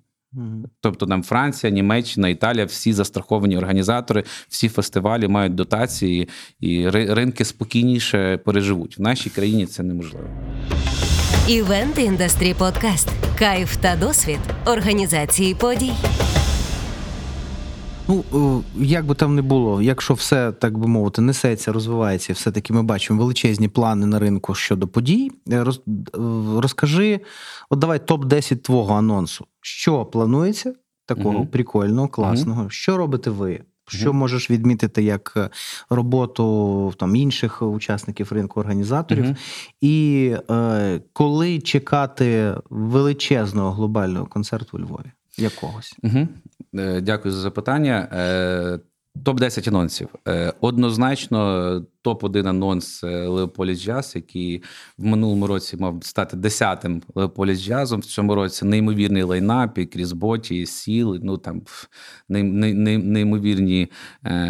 Тобто 0.82 1.06
там 1.06 1.24
Франція, 1.24 1.74
Німеччина, 1.74 2.30
Італія, 2.30 2.66
всі 2.66 2.94
застраховані 2.94 3.58
організатори, 3.58 4.24
всі 4.50 4.70
фестивалі 4.70 5.28
мають 5.28 5.56
дотації, 5.56 6.30
і 6.60 6.90
ринки 6.90 7.46
спокійніше 7.46 8.38
переживуть. 8.38 8.98
В 9.00 9.02
нашій 9.02 9.30
країні 9.30 9.66
це 9.66 9.84
неможливо. 9.84 10.28
Івент 11.48 12.00
індастрі 12.00 12.54
подкаст. 12.54 13.10
Кайф 13.40 13.78
та 13.78 13.96
досвід 13.96 14.40
організації 14.66 15.56
подій. 15.56 15.92
Ну, 18.08 18.64
як 18.76 19.06
би 19.06 19.16
там 19.16 19.36
не 19.36 19.42
було, 19.42 19.82
якщо 19.82 20.14
все, 20.14 20.52
так 20.52 20.78
би 20.78 20.88
мовити, 20.88 21.22
несеться, 21.22 21.72
розвивається, 21.72 22.34
і 22.34 22.36
все-таки 22.36 22.74
ми 22.74 22.84
бачимо 22.84 23.20
величезні 23.20 23.68
плани 23.68 24.06
на 24.06 24.20
ринку 24.20 24.56
щодо 24.56 24.88
подій. 24.88 25.32
Е, 25.52 25.64
роз, 25.64 25.82
е, 25.88 26.20
розкажи, 26.62 27.20
от 27.70 27.80
давай 27.80 28.00
топ-10 28.00 28.58
твого 28.58 28.96
анонсу. 28.96 29.46
Що 29.62 30.06
планується 30.06 30.74
такого 31.06 31.40
uh 31.40 31.48
прикольного, 31.48 32.08
класного? 32.08 32.64
uh 32.64 32.70
Що 32.70 32.98
робите 32.98 33.30
ви? 33.30 33.62
Що 33.88 34.14
можеш 34.14 34.52
відмітити 34.52 35.04
як 35.04 35.34
е, 35.38 35.50
роботу 35.90 36.94
там 36.98 37.16
інших 37.16 37.62
учасників 37.62 38.32
ринку 38.32 38.60
організаторів? 38.60 39.26
І 39.82 40.36
е, 40.50 41.02
коли 41.14 41.60
чекати 41.60 42.56
величезного 42.70 43.72
глобального 43.72 44.26
концерту 44.26 44.78
у 44.78 44.80
Львові? 44.80 45.12
Якогось? 45.38 45.96
Угу. 46.04 46.28
Дякую 47.02 47.34
за 47.34 47.42
запитання. 47.42 48.08
Е, 49.16 49.20
Топ 49.24 49.40
10 49.40 49.68
анонсів. 49.68 50.08
Е, 50.28 50.54
однозначно, 50.62 51.82
топ 52.02 52.24
1 52.24 52.48
анонс 52.48 53.04
Leopolis 53.04 53.80
Jazz, 53.80 54.16
який 54.16 54.64
в 54.98 55.06
минулому 55.06 55.48
році 55.48 55.78
мав 55.78 56.00
стати 56.02 56.38
10-тим 56.38 57.02
Leopolis 57.16 57.60
Jazz 57.62 57.83
ом. 57.83 58.00
В 58.00 58.06
цьому 58.06 58.36
році 58.36 58.66
неймовірний 58.66 59.24
лайнап, 59.24 59.78
і 59.78 59.86
Кріс 59.86 60.12
Боті, 60.12 60.66
Сіл. 60.66 61.20
Ну 61.24 61.38
там 61.38 61.62
неймовірні 62.30 63.92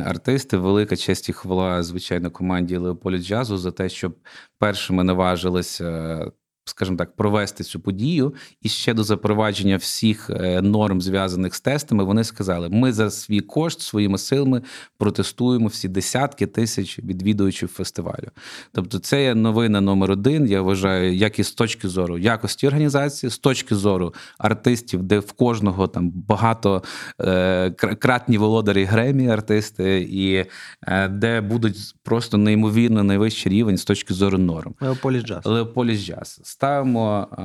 артисти. 0.05 0.57
Велика 0.57 0.95
честь 0.95 1.29
і 1.29 1.33
хвала, 1.33 1.83
звичайно, 1.83 2.31
команді 2.31 2.77
Leopolis 2.77 3.25
Jazz 3.25 3.51
у 3.51 3.57
за 3.57 3.71
те, 3.71 3.89
щоб 3.89 4.15
першими 4.59 5.03
наважилися 5.03 6.31
скажімо 6.65 6.97
так, 6.97 7.15
провести 7.15 7.63
цю 7.63 7.79
подію, 7.79 8.33
і 8.61 8.69
ще 8.69 8.93
до 8.93 9.03
запровадження 9.03 9.77
всіх 9.77 10.29
е, 10.29 10.61
норм, 10.61 11.01
зв'язаних 11.01 11.55
з 11.55 11.61
тестами, 11.61 12.03
вони 12.03 12.23
сказали: 12.23 12.69
ми 12.69 12.93
за 12.93 13.11
свій 13.11 13.39
кошт 13.39 13.81
своїми 13.81 14.17
силами 14.17 14.61
протестуємо 14.97 15.67
всі 15.67 15.87
десятки 15.87 16.47
тисяч 16.47 16.99
відвідувачів 16.99 17.69
фестивалю. 17.69 18.29
Тобто, 18.71 18.99
це 18.99 19.23
є 19.23 19.35
новина 19.35 19.81
номер 19.81 20.11
один. 20.11 20.47
Я 20.47 20.61
вважаю, 20.61 21.13
як 21.13 21.39
і 21.39 21.43
з 21.43 21.51
точки 21.51 21.87
зору 21.87 22.17
якості 22.17 22.67
організації, 22.67 23.29
з 23.29 23.37
точки 23.37 23.75
зору 23.75 24.13
артистів, 24.37 25.03
де 25.03 25.19
в 25.19 25.31
кожного 25.31 25.87
там 25.87 26.09
багато 26.09 26.83
е, 27.21 27.71
кратні 27.71 28.37
володарі 28.37 28.83
Гремі, 28.83 29.27
артисти, 29.27 30.07
і 30.11 30.45
е, 30.87 31.07
де 31.07 31.41
будуть 31.41 31.77
просто 32.03 32.37
неймовірно 32.37 33.03
найвищий 33.03 33.51
рівень 33.51 33.77
з 33.77 33.85
точки 33.85 34.13
зору 34.13 34.37
норм. 34.37 34.75
Leopolis 34.81 35.23
Jazz. 35.23 35.45
Leopolis 35.45 36.05
Jazz 36.05 36.41
ставимо 36.55 37.27
е, 37.37 37.41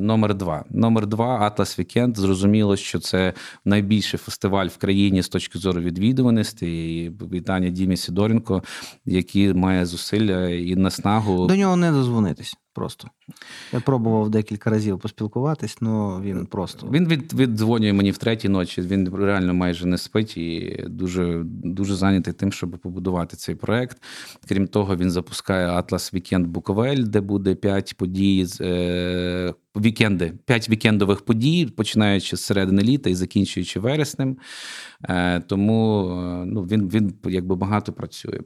номер 0.00 0.34
два. 0.34 0.64
Номер 0.70 1.06
два 1.06 1.38
Atlas 1.40 1.78
Weekend. 1.78 2.16
Зрозуміло, 2.16 2.76
що 2.76 2.98
це 2.98 3.32
найбільший 3.64 4.18
фестиваль 4.18 4.66
в 4.66 4.76
країні 4.76 5.22
з 5.22 5.28
точки 5.28 5.58
зору 5.58 5.80
відвідуваності. 5.80 6.66
І 6.66 7.10
Вітання 7.32 7.68
Дімі 7.68 7.96
Сідоренко, 7.96 8.62
який 9.04 9.54
має 9.54 9.86
зусилля 9.86 10.48
і 10.48 10.76
наснагу. 10.76 11.46
До 11.46 11.56
нього 11.56 11.76
не 11.76 11.92
дозвонитись. 11.92 12.56
Просто 12.74 13.08
я 13.72 13.80
пробував 13.80 14.30
декілька 14.30 14.70
разів 14.70 14.98
поспілкуватись, 14.98 15.78
але 15.80 16.20
він 16.20 16.46
просто 16.46 16.88
він 16.92 17.08
від, 17.08 17.32
віддзвонює 17.32 17.92
мені 17.92 18.10
в 18.10 18.18
третій 18.18 18.48
ночі. 18.48 18.82
Він 18.82 19.14
реально 19.14 19.54
майже 19.54 19.86
не 19.86 19.98
спить 19.98 20.36
і 20.36 20.84
дуже 20.88 21.42
дуже 21.46 21.94
зайнятий 21.94 22.32
тим, 22.32 22.52
щоб 22.52 22.70
побудувати 22.70 23.36
цей 23.36 23.54
проект. 23.54 24.02
Крім 24.48 24.66
того, 24.66 24.96
він 24.96 25.10
запускає 25.10 25.68
Atlas 25.68 26.14
Weekend 26.14 26.46
Буковель, 26.46 27.02
де 27.02 27.20
буде 27.20 27.54
п'ять 27.54 27.96
подій 27.96 28.44
з 28.46 28.60
е, 28.60 29.54
вікенди, 29.76 30.32
п'ять 30.44 30.70
вікендових 30.70 31.24
подій, 31.24 31.66
починаючи 31.66 32.36
з 32.36 32.40
середини 32.40 32.82
літа 32.82 33.10
і 33.10 33.14
закінчуючи 33.14 33.80
вереснем. 33.80 34.36
Е, 35.08 35.40
Тому 35.40 36.08
е, 36.08 36.44
ну 36.46 36.62
він 36.62 36.88
він 36.88 37.14
якби 37.24 37.56
багато 37.56 37.92
працює. 37.92 38.40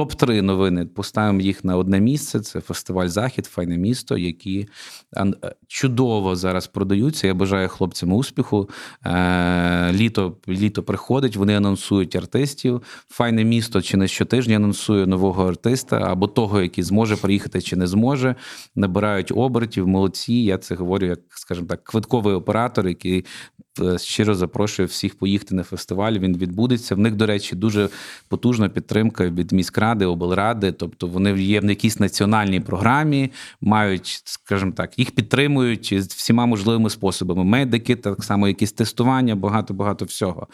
Топ-3 0.00 0.42
новини 0.42 0.86
поставимо 0.86 1.40
їх 1.40 1.64
на 1.64 1.76
одне 1.76 2.00
місце. 2.00 2.40
Це 2.40 2.60
фестиваль 2.60 3.06
Захід, 3.08 3.46
файне 3.46 3.78
місто, 3.78 4.18
які 4.18 4.68
е, 5.16 5.32
чудово 5.66 6.36
зараз 6.36 6.66
продаються. 6.66 7.26
Я 7.26 7.34
бажаю 7.34 7.68
хлопцям 7.68 8.12
успіху. 8.12 8.68
Е, 9.06 9.92
літо 9.92 10.36
літо 10.48 10.82
приходить, 10.82 11.36
вони 11.36 11.56
анонсують 11.56 12.16
артистів. 12.16 12.82
Файне 13.08 13.44
місто 13.44 13.82
чи 13.82 13.96
не 13.96 14.08
щотижня 14.08 14.56
анонсує 14.56 15.06
нового 15.06 15.48
артиста 15.48 15.98
або 15.98 16.26
того, 16.26 16.62
який 16.62 16.84
зможе 16.84 17.16
приїхати 17.16 17.62
чи 17.62 17.76
не 17.76 17.86
зможе. 17.86 18.34
Набирають 18.76 19.32
обертів, 19.34 19.88
молодці. 19.88 20.34
Я 20.34 20.58
це 20.58 20.74
говорю, 20.74 21.06
як 21.06 21.20
скажімо 21.28 21.66
так, 21.66 21.84
квитковий 21.84 22.34
оператор, 22.34 22.88
який 22.88 23.24
щиро 23.98 24.34
запрошую 24.34 24.88
всіх 24.88 25.14
поїхати 25.18 25.54
на 25.54 25.62
фестиваль. 25.62 26.12
Він 26.12 26.36
відбудеться. 26.36 26.94
В 26.94 26.98
них, 26.98 27.14
до 27.14 27.26
речі, 27.26 27.56
дуже 27.56 27.88
потужна 28.28 28.68
підтримка 28.68 29.24
від 29.28 29.52
міськради, 29.52 30.06
облради. 30.06 30.72
Тобто 30.72 31.06
вони 31.06 31.42
є 31.42 31.60
в 31.60 31.64
якійсь 31.64 32.00
національній 32.00 32.60
програмі, 32.60 33.30
мають, 33.60 34.22
скажімо 34.24 34.72
так, 34.72 34.98
їх 34.98 35.10
підтримують 35.10 35.92
всіма 35.92 36.46
можливими 36.46 36.90
способами. 36.90 37.44
Медики, 37.44 37.96
так 37.96 38.24
само, 38.24 38.48
якісь 38.48 38.72
тестування, 38.72 39.34
багато 39.36 39.74
багато 39.74 40.04
всього. 40.04 40.46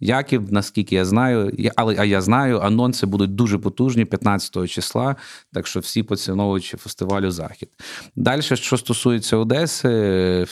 Яків, 0.00 0.52
наскільки 0.52 0.94
я 0.94 1.04
знаю, 1.04 1.52
але 1.76 1.96
а 1.98 2.04
я 2.04 2.20
знаю, 2.20 2.60
анонси 2.60 3.06
будуть 3.06 3.34
дуже 3.34 3.58
потужні 3.58 4.04
15 4.04 4.70
числа. 4.70 5.16
Так 5.52 5.66
що 5.66 5.80
всі 5.80 6.02
поціновуючи 6.02 6.76
фестивалю 6.76 7.30
Захід. 7.30 7.68
Далі, 8.16 8.42
що 8.42 8.76
стосується 8.76 9.36
Одеси. 9.36 10.46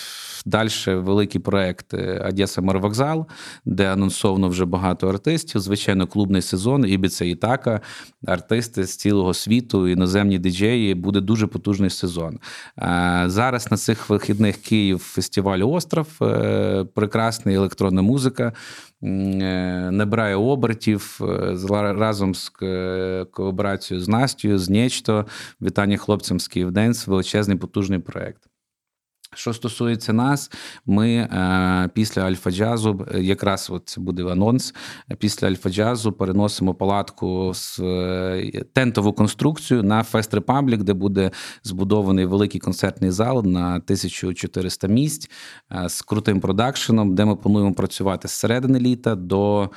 Далі 0.46 0.68
великий 0.86 1.40
проект 1.40 1.94
е, 1.94 2.24
Одеса 2.28 2.62
Марвокзал, 2.62 3.26
де 3.64 3.92
анонсовано 3.92 4.48
вже 4.48 4.64
багато 4.64 5.08
артистів. 5.08 5.60
Звичайно, 5.60 6.06
клубний 6.06 6.42
сезон, 6.42 6.86
Ібіца 6.86 7.24
Ітака, 7.24 7.80
артисти 8.26 8.84
з 8.84 8.96
цілого 8.96 9.34
світу, 9.34 9.88
іноземні 9.88 10.38
диджеї. 10.38 10.94
Буде 10.94 11.20
дуже 11.20 11.46
потужний 11.46 11.90
сезон. 11.90 12.38
Е, 12.78 13.24
зараз 13.26 13.70
на 13.70 13.76
цих 13.76 14.10
вихідних 14.10 14.56
Київ 14.56 14.98
фестиваль 14.98 15.60
Остров, 15.64 16.08
е, 16.22 16.84
прекрасна 16.94 17.52
електронна 17.52 18.02
музика. 18.02 18.52
Набирає 19.02 20.36
обертів 20.36 21.20
разом 21.72 22.34
з 22.34 22.52
колаборацією 23.30 24.04
з 24.04 24.08
Настю, 24.08 24.58
з 24.58 24.70
Нечто. 24.70 25.26
Вітання 25.60 25.96
хлопцям 25.96 26.40
з 26.40 26.48
Київденс, 26.48 27.06
величезний 27.06 27.56
потужний 27.56 27.98
проект. 27.98 28.51
Що 29.34 29.52
стосується 29.52 30.12
нас, 30.12 30.50
ми 30.86 31.10
е, 31.10 31.90
після 31.94 32.22
Alfa 32.22 32.56
Jazz 32.56 32.90
у, 32.90 33.06
е, 33.14 33.22
якраз 33.22 33.68
от 33.70 33.82
це 33.84 34.00
буде 34.00 34.32
анонс. 34.32 34.74
Після 35.18 35.48
Alfa 35.48 35.77
Jazz 35.77 36.05
у 36.05 36.12
переносимо 36.12 36.74
палатку 36.74 37.52
з 37.54 37.80
е, 37.80 38.64
тентову 38.72 39.12
конструкцію 39.12 39.82
на 39.82 40.02
Fest 40.02 40.34
Republic, 40.34 40.82
де 40.82 40.92
буде 40.92 41.30
збудований 41.62 42.24
великий 42.24 42.60
концертний 42.60 43.10
зал 43.10 43.46
на 43.46 43.66
1400 43.74 44.88
місць 44.88 45.30
з 45.86 46.02
крутим 46.02 46.40
продакшеном, 46.40 47.14
де 47.14 47.24
ми 47.24 47.36
плануємо 47.36 47.74
працювати 47.74 48.28
з 48.28 48.32
середини 48.32 48.80
літа 48.80 49.14
до 49.14 49.70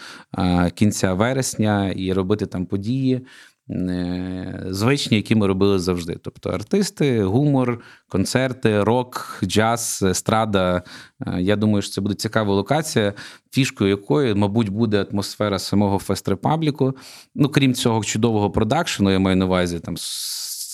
кінця 0.73 1.13
вересня 1.13 1.89
і 1.89 2.13
робити 2.13 2.45
там 2.45 2.65
події. 2.65 3.25
Е, 3.69 4.65
звичні, 4.69 5.17
які 5.17 5.35
ми 5.35 5.47
робили 5.47 5.79
завжди. 5.79 6.17
Тобто 6.23 6.49
артисти, 6.49 7.23
гумор, 7.23 7.81
концерти, 8.07 8.83
рок, 8.83 9.39
джаз, 9.43 10.03
естрада. 10.09 10.83
Е, 11.27 11.41
Я 11.41 11.55
думаю, 11.55 11.81
що 11.81 11.91
це 11.91 12.01
буде 12.01 12.15
цікава 12.15 12.53
локація, 12.53 13.13
фішкою 13.51 13.89
якої, 13.89 14.33
мабуть, 14.33 14.69
буде 14.69 15.05
атмосфера 15.11 15.59
самого 15.59 15.97
Fest 15.97 16.25
Republic 16.25 16.80
у. 16.80 16.93
Ну, 17.35 17.49
крім 17.49 17.73
цього 17.73 18.03
чудового 18.03 18.51
продакшену, 18.51 19.11
я 19.11 19.19
маю 19.19 19.35
на 19.35 19.45
увазі 19.45 19.79
там 19.79 19.97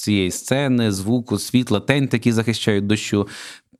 цієї 0.02 0.32
сцени, 0.32 0.92
звуку, 0.92 1.40
світла, 1.40 1.80
тент, 1.80 2.10
які 2.12 2.32
захищають 2.32 2.88
дощу. 2.88 3.28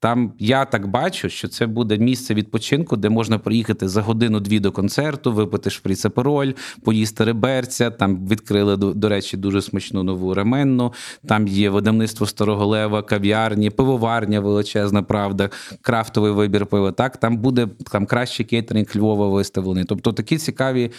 Там 0.02 0.34
я 0.40 0.66
так 0.66 0.88
бачу, 0.88 1.30
що 1.30 1.48
це 1.48 1.68
буде 1.68 1.98
місце 1.98 2.34
відпочинку, 2.34 2.98
де 2.98 3.10
можна 3.10 3.40
приїхати 3.40 3.88
за 3.88 4.02
годину-дві 4.02 4.60
до 4.60 4.72
концерту, 4.72 5.32
випити 5.32 5.70
шприц-апероль, 5.70 6.56
поїсти 6.84 7.24
реберця. 7.24 7.90
Там 7.92 8.28
відкрили, 8.28 8.78
до, 8.78 9.10
речі, 9.10 9.38
дуже 9.38 9.62
смачну 9.62 10.04
нову 10.04 10.34
ременну. 10.34 10.94
Там 11.28 11.48
є 11.48 11.70
видавництво 11.70 12.28
Старого 12.28 12.66
Лева, 12.66 13.02
кав'ярні, 13.02 13.70
пивоварня 13.70 14.40
величезна, 14.40 15.04
правда, 15.04 15.50
крафтовий 15.82 16.32
вибір 16.32 16.66
пива. 16.66 16.92
Так, 16.92 17.18
там 17.18 17.38
буде 17.38 17.68
там 17.92 18.06
кращий 18.06 18.46
кейтеринг 18.46 18.88
Львова 18.96 19.28
виставлений. 19.28 19.86
Тобто 19.86 20.14
такі 20.14 20.38
цікаві. 20.38 20.92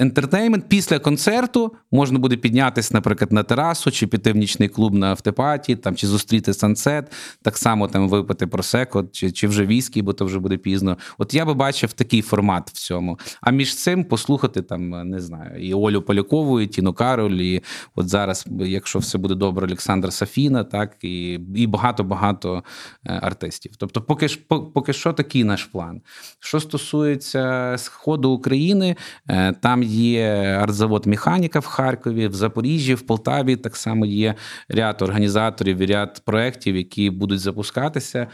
Ентертеймент 0.00 0.68
після 0.68 0.98
концерту 0.98 1.72
можна 1.92 2.18
буде 2.18 2.36
піднятися, 2.36 2.90
наприклад, 2.94 3.32
на 3.32 3.42
терасу, 3.42 3.90
чи 3.90 4.06
піти 4.06 4.32
в 4.32 4.36
нічний 4.36 4.68
клуб 4.68 4.94
на 4.94 5.10
автопаті, 5.10 5.76
там 5.76 5.96
чи 5.96 6.06
зустріти 6.06 6.54
сансет, 6.54 7.12
так 7.42 7.58
само 7.58 7.88
там 7.88 8.08
випити 8.08 8.46
просеко, 8.46 9.04
чи, 9.12 9.32
чи 9.32 9.48
вже 9.48 9.66
віскі, 9.66 10.02
бо 10.02 10.12
то 10.12 10.24
вже 10.24 10.38
буде 10.38 10.56
пізно. 10.56 10.98
От 11.18 11.34
я 11.34 11.44
би 11.44 11.54
бачив 11.54 11.92
такий 11.92 12.22
формат 12.22 12.70
в 12.70 12.72
цьому. 12.72 13.18
А 13.40 13.50
між 13.50 13.76
цим 13.76 14.04
послухати 14.04 14.62
там, 14.62 15.08
не 15.10 15.20
знаю, 15.20 15.68
і 15.68 15.74
Олю 15.74 16.02
Полякову, 16.02 16.60
і 16.60 16.66
Тіну 16.66 16.92
Кароль, 16.92 17.30
і 17.30 17.62
от 17.94 18.08
зараз, 18.08 18.46
якщо 18.60 18.98
все 18.98 19.18
буде 19.18 19.34
добре, 19.34 19.66
Олександра 19.66 20.10
Сафіна, 20.10 20.64
так 20.64 20.96
і, 21.02 21.40
і 21.54 21.66
багато-багато 21.66 22.64
е, 23.06 23.20
артистів. 23.22 23.72
Тобто, 23.78 24.02
поки 24.02 24.28
ж 24.28 24.38
поки 24.74 24.92
що 24.92 25.12
такий 25.12 25.44
наш 25.44 25.64
план. 25.64 26.00
Що 26.38 26.60
стосується 26.60 27.74
сходу 27.78 28.30
України, 28.30 28.96
е, 29.28 29.52
там 29.52 29.89
є 29.90 30.26
артзавод 30.62 31.06
Механіка 31.06 31.58
в 31.58 31.66
Харкові, 31.66 32.28
в 32.28 32.34
Запоріжжі, 32.34 32.94
в 32.94 33.02
Полтаві 33.02 33.56
так 33.56 33.76
само 33.76 34.06
є 34.06 34.34
ряд 34.68 35.02
організаторів 35.02 35.78
і 35.78 35.86
ряд 35.86 36.22
проєктів, 36.24 36.76
які 36.76 37.10
будуть 37.10 37.40
запускатися. 37.40 38.26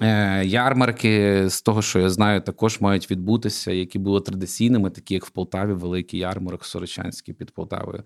Е, 0.00 0.44
Ярмарки, 0.44 1.44
з 1.48 1.62
того, 1.62 1.82
що 1.82 1.98
я 1.98 2.10
знаю, 2.10 2.40
також 2.40 2.80
мають 2.80 3.10
відбутися, 3.10 3.72
які 3.72 3.98
були 3.98 4.20
традиційними, 4.20 4.90
такі 4.90 5.14
як 5.14 5.24
в 5.26 5.30
Полтаві, 5.30 5.72
великий 5.72 6.20
ярмарок 6.20 6.64
Сорочанський 6.64 7.34
під 7.34 7.50
Полтавою. 7.50 8.04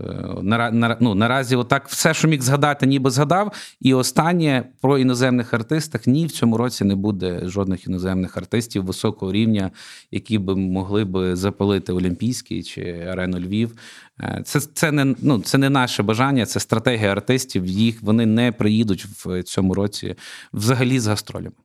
Е, 0.00 0.96
ну, 1.00 1.14
наразі, 1.14 1.56
отак, 1.56 1.88
все, 1.88 2.14
що 2.14 2.28
міг 2.28 2.42
згадати, 2.42 2.86
ніби 2.86 3.10
згадав. 3.10 3.52
І 3.80 3.94
останнє 3.94 4.64
про 4.80 4.98
іноземних 4.98 5.54
артистах. 5.54 6.06
Ні, 6.06 6.26
в 6.26 6.30
цьому 6.30 6.56
році 6.56 6.84
не 6.84 6.94
буде 6.94 7.40
жодних 7.44 7.86
іноземних 7.86 8.36
артистів 8.36 8.84
високого 8.84 9.32
рівня, 9.32 9.70
які 10.10 10.38
б 10.38 10.56
могли 10.56 11.04
б 11.04 11.36
запалити 11.36 11.92
Олімпійський 11.92 12.62
чи 12.62 13.06
арену 13.10 13.38
Львів. 13.38 13.72
Е, 14.20 14.42
Це, 14.44 14.60
це, 14.60 14.92
не, 14.92 15.14
ну, 15.22 15.38
це 15.40 15.58
не 15.58 15.70
наше 15.70 16.02
бажання, 16.02 16.46
це 16.46 16.60
стратегія 16.60 17.12
артистів. 17.12 17.66
Їх 17.66 18.02
вони 18.02 18.26
не 18.26 18.52
приїдуть 18.52 19.04
в 19.04 19.42
цьому 19.42 19.74
році 19.74 20.14
взагалі 20.52 21.00
з 21.00 21.06
гастролями. 21.06 21.56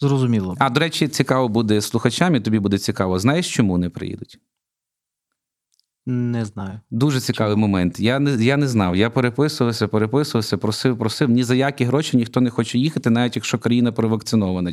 Зрозуміло. 0.00 0.56
А 0.58 0.70
до 0.70 0.80
речі, 0.80 1.08
цікаво 1.08 1.48
буде 1.48 1.80
слухачам, 1.80 2.34
і 2.34 2.40
тобі 2.40 2.58
буде 2.58 2.78
цікаво. 2.78 3.18
Знаєш, 3.18 3.54
чому 3.54 3.78
не 3.78 3.90
приїдуть? 3.90 4.38
Не 6.10 6.44
знаю. 6.44 6.80
Дуже 6.90 7.20
цікавий 7.20 7.56
момент. 7.56 8.00
Я 8.00 8.18
не, 8.18 8.44
я 8.44 8.56
не 8.56 8.68
знав. 8.68 8.96
Я 8.96 9.10
переписувався, 9.10 9.88
переписувався, 9.88 10.56
просив, 10.56 10.98
просив. 10.98 11.30
Ні 11.30 11.44
за 11.44 11.54
які 11.54 11.84
гроші 11.84 12.16
ніхто 12.16 12.40
не 12.40 12.50
хоче 12.50 12.78
їхати, 12.78 13.10
навіть 13.10 13.36
якщо 13.36 13.58
країна 13.58 13.92
провакцинована. 13.92 14.72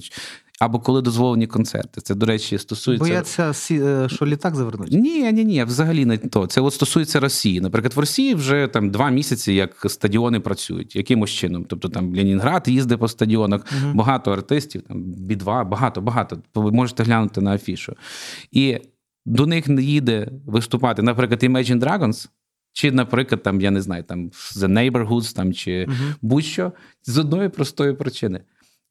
Або 0.59 0.79
коли 0.79 1.01
дозволені 1.01 1.47
концерти. 1.47 2.01
Це, 2.01 2.15
до 2.15 2.25
речі, 2.25 2.57
стосується. 2.57 3.07
Бояться, 3.07 3.53
е, 3.71 4.09
що 4.09 4.25
літак 4.25 4.55
завернуть. 4.55 4.91
Ні, 4.91 5.31
ні, 5.31 5.45
ні, 5.45 5.63
взагалі 5.63 6.05
не 6.05 6.17
то. 6.17 6.47
Це 6.47 6.61
от 6.61 6.73
стосується 6.73 7.19
Росії. 7.19 7.61
Наприклад, 7.61 7.93
в 7.93 7.99
Росії 7.99 8.35
вже 8.35 8.67
там 8.67 8.89
два 8.89 9.09
місяці, 9.09 9.53
як 9.53 9.85
стадіони 9.87 10.39
працюють. 10.39 10.95
Якимось 10.95 11.31
чином? 11.31 11.65
Тобто 11.69 11.89
там 11.89 12.15
Ленінград 12.15 12.63
їздить 12.67 12.99
по 12.99 13.07
стадіонах, 13.07 13.61
Мгм. 13.81 13.97
багато 13.97 14.31
артистів, 14.31 14.81
там 14.81 15.03
бі-2, 15.03 15.65
багато, 15.65 16.01
багато. 16.01 16.37
Ви 16.55 16.71
можете 16.71 17.03
глянути 17.03 17.41
на 17.41 17.55
афішу. 17.55 17.93
І 18.51 18.77
до 19.25 19.45
них 19.45 19.67
не 19.67 19.81
їде 19.81 20.27
виступати, 20.45 21.01
наприклад, 21.01 21.43
Imagine 21.43 21.79
Dragons, 21.79 22.29
чи, 22.73 22.91
наприклад, 22.91 23.43
там, 23.43 23.61
я 23.61 23.71
не 23.71 23.81
знаю, 23.81 24.03
там 24.03 24.29
The 24.29 24.67
Neighborhoods, 24.91 25.35
там, 25.35 25.53
чи 25.53 25.85
Мгм. 25.89 26.15
будь-що, 26.21 26.71
з 27.03 27.17
одної 27.17 27.49
простої 27.49 27.93
причини. 27.93 28.39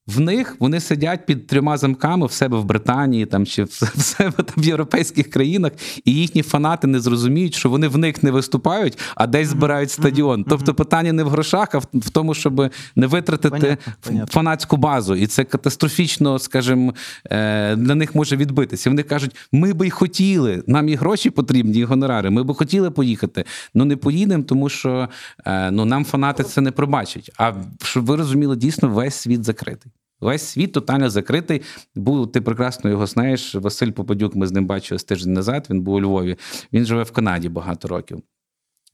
В 0.06 0.20
них 0.20 0.56
вони 0.60 0.80
сидять 0.80 1.26
під 1.26 1.46
трьома 1.46 1.76
замками 1.76 2.26
в 2.26 2.32
себе 2.32 2.58
в 2.58 2.64
Британії 2.64 3.26
там, 3.26 3.46
чи 3.46 3.64
в 3.94 4.00
себе 4.00 4.32
там 4.32 4.54
в 4.56 4.66
європейських 4.66 5.30
країнах, 5.30 5.72
і 6.04 6.12
їхні 6.14 6.42
фанати 6.42 6.86
не 6.86 7.00
зрозуміють, 7.00 7.54
що 7.54 7.68
вони 7.68 7.88
в 7.88 7.98
них 7.98 8.22
не 8.22 8.30
виступають, 8.30 8.98
а 9.14 9.26
десь 9.26 9.48
збирають 9.48 9.90
стадіон. 9.90 10.44
Тобто 10.44 10.74
питання 10.74 11.12
не 11.12 11.24
в 11.24 11.28
грошах, 11.28 11.74
а 11.74 11.78
в, 11.78 12.10
тому, 12.10 12.34
щоб 12.34 12.70
не 12.96 13.06
витратити 13.06 13.58
Понятно, 13.60 13.92
понятно. 14.00 14.26
фанатську 14.26 14.76
базу. 14.76 15.14
І 15.14 15.26
це 15.26 15.44
катастрофічно, 15.44 16.38
скажімо, 16.38 16.94
е, 17.30 17.76
для 17.76 17.94
них 17.94 18.14
може 18.14 18.36
відбитися. 18.36 18.90
Вони 18.90 19.02
кажуть: 19.02 19.36
ми 19.52 19.72
би 19.72 19.86
й 19.86 19.90
хотіли, 19.90 20.62
нам 20.66 20.88
і 20.88 20.94
гроші 20.94 21.30
потрібні, 21.30 21.78
і 21.78 21.84
гонорари. 21.84 22.30
Ми 22.30 22.42
би 22.42 22.54
хотіли 22.54 22.90
поїхати, 22.90 23.44
але 23.74 23.84
не 23.84 23.96
поїдемо, 23.96 24.44
тому 24.44 24.68
що 24.68 25.08
е, 25.46 25.70
ну, 25.70 25.84
нам 25.84 26.04
фанати 26.04 26.44
це 26.44 26.60
не 26.60 26.70
пробачать. 26.70 27.30
А 27.38 27.52
щоб 27.82 28.06
ви 28.06 28.16
розуміли, 28.16 28.56
дійсно 28.56 28.88
весь 28.88 29.14
світ 29.14 29.44
закритий. 29.44 29.93
Весь 30.24 30.42
світ 30.42 30.72
тотально 30.72 31.10
закритий. 31.10 31.62
Був 31.94 32.32
ти 32.32 32.40
прекрасно 32.40 32.90
його 32.90 33.06
знаєш. 33.06 33.54
Василь 33.54 33.90
Попадюк, 33.90 34.36
ми 34.36 34.46
з 34.46 34.52
ним 34.52 34.66
бачили 34.66 34.98
тиждень 34.98 35.32
назад. 35.32 35.66
Він 35.70 35.80
був 35.80 35.94
у 35.94 36.00
Львові. 36.00 36.36
Він 36.72 36.84
живе 36.84 37.02
в 37.02 37.10
Канаді 37.10 37.48
багато 37.48 37.88
років. 37.88 38.22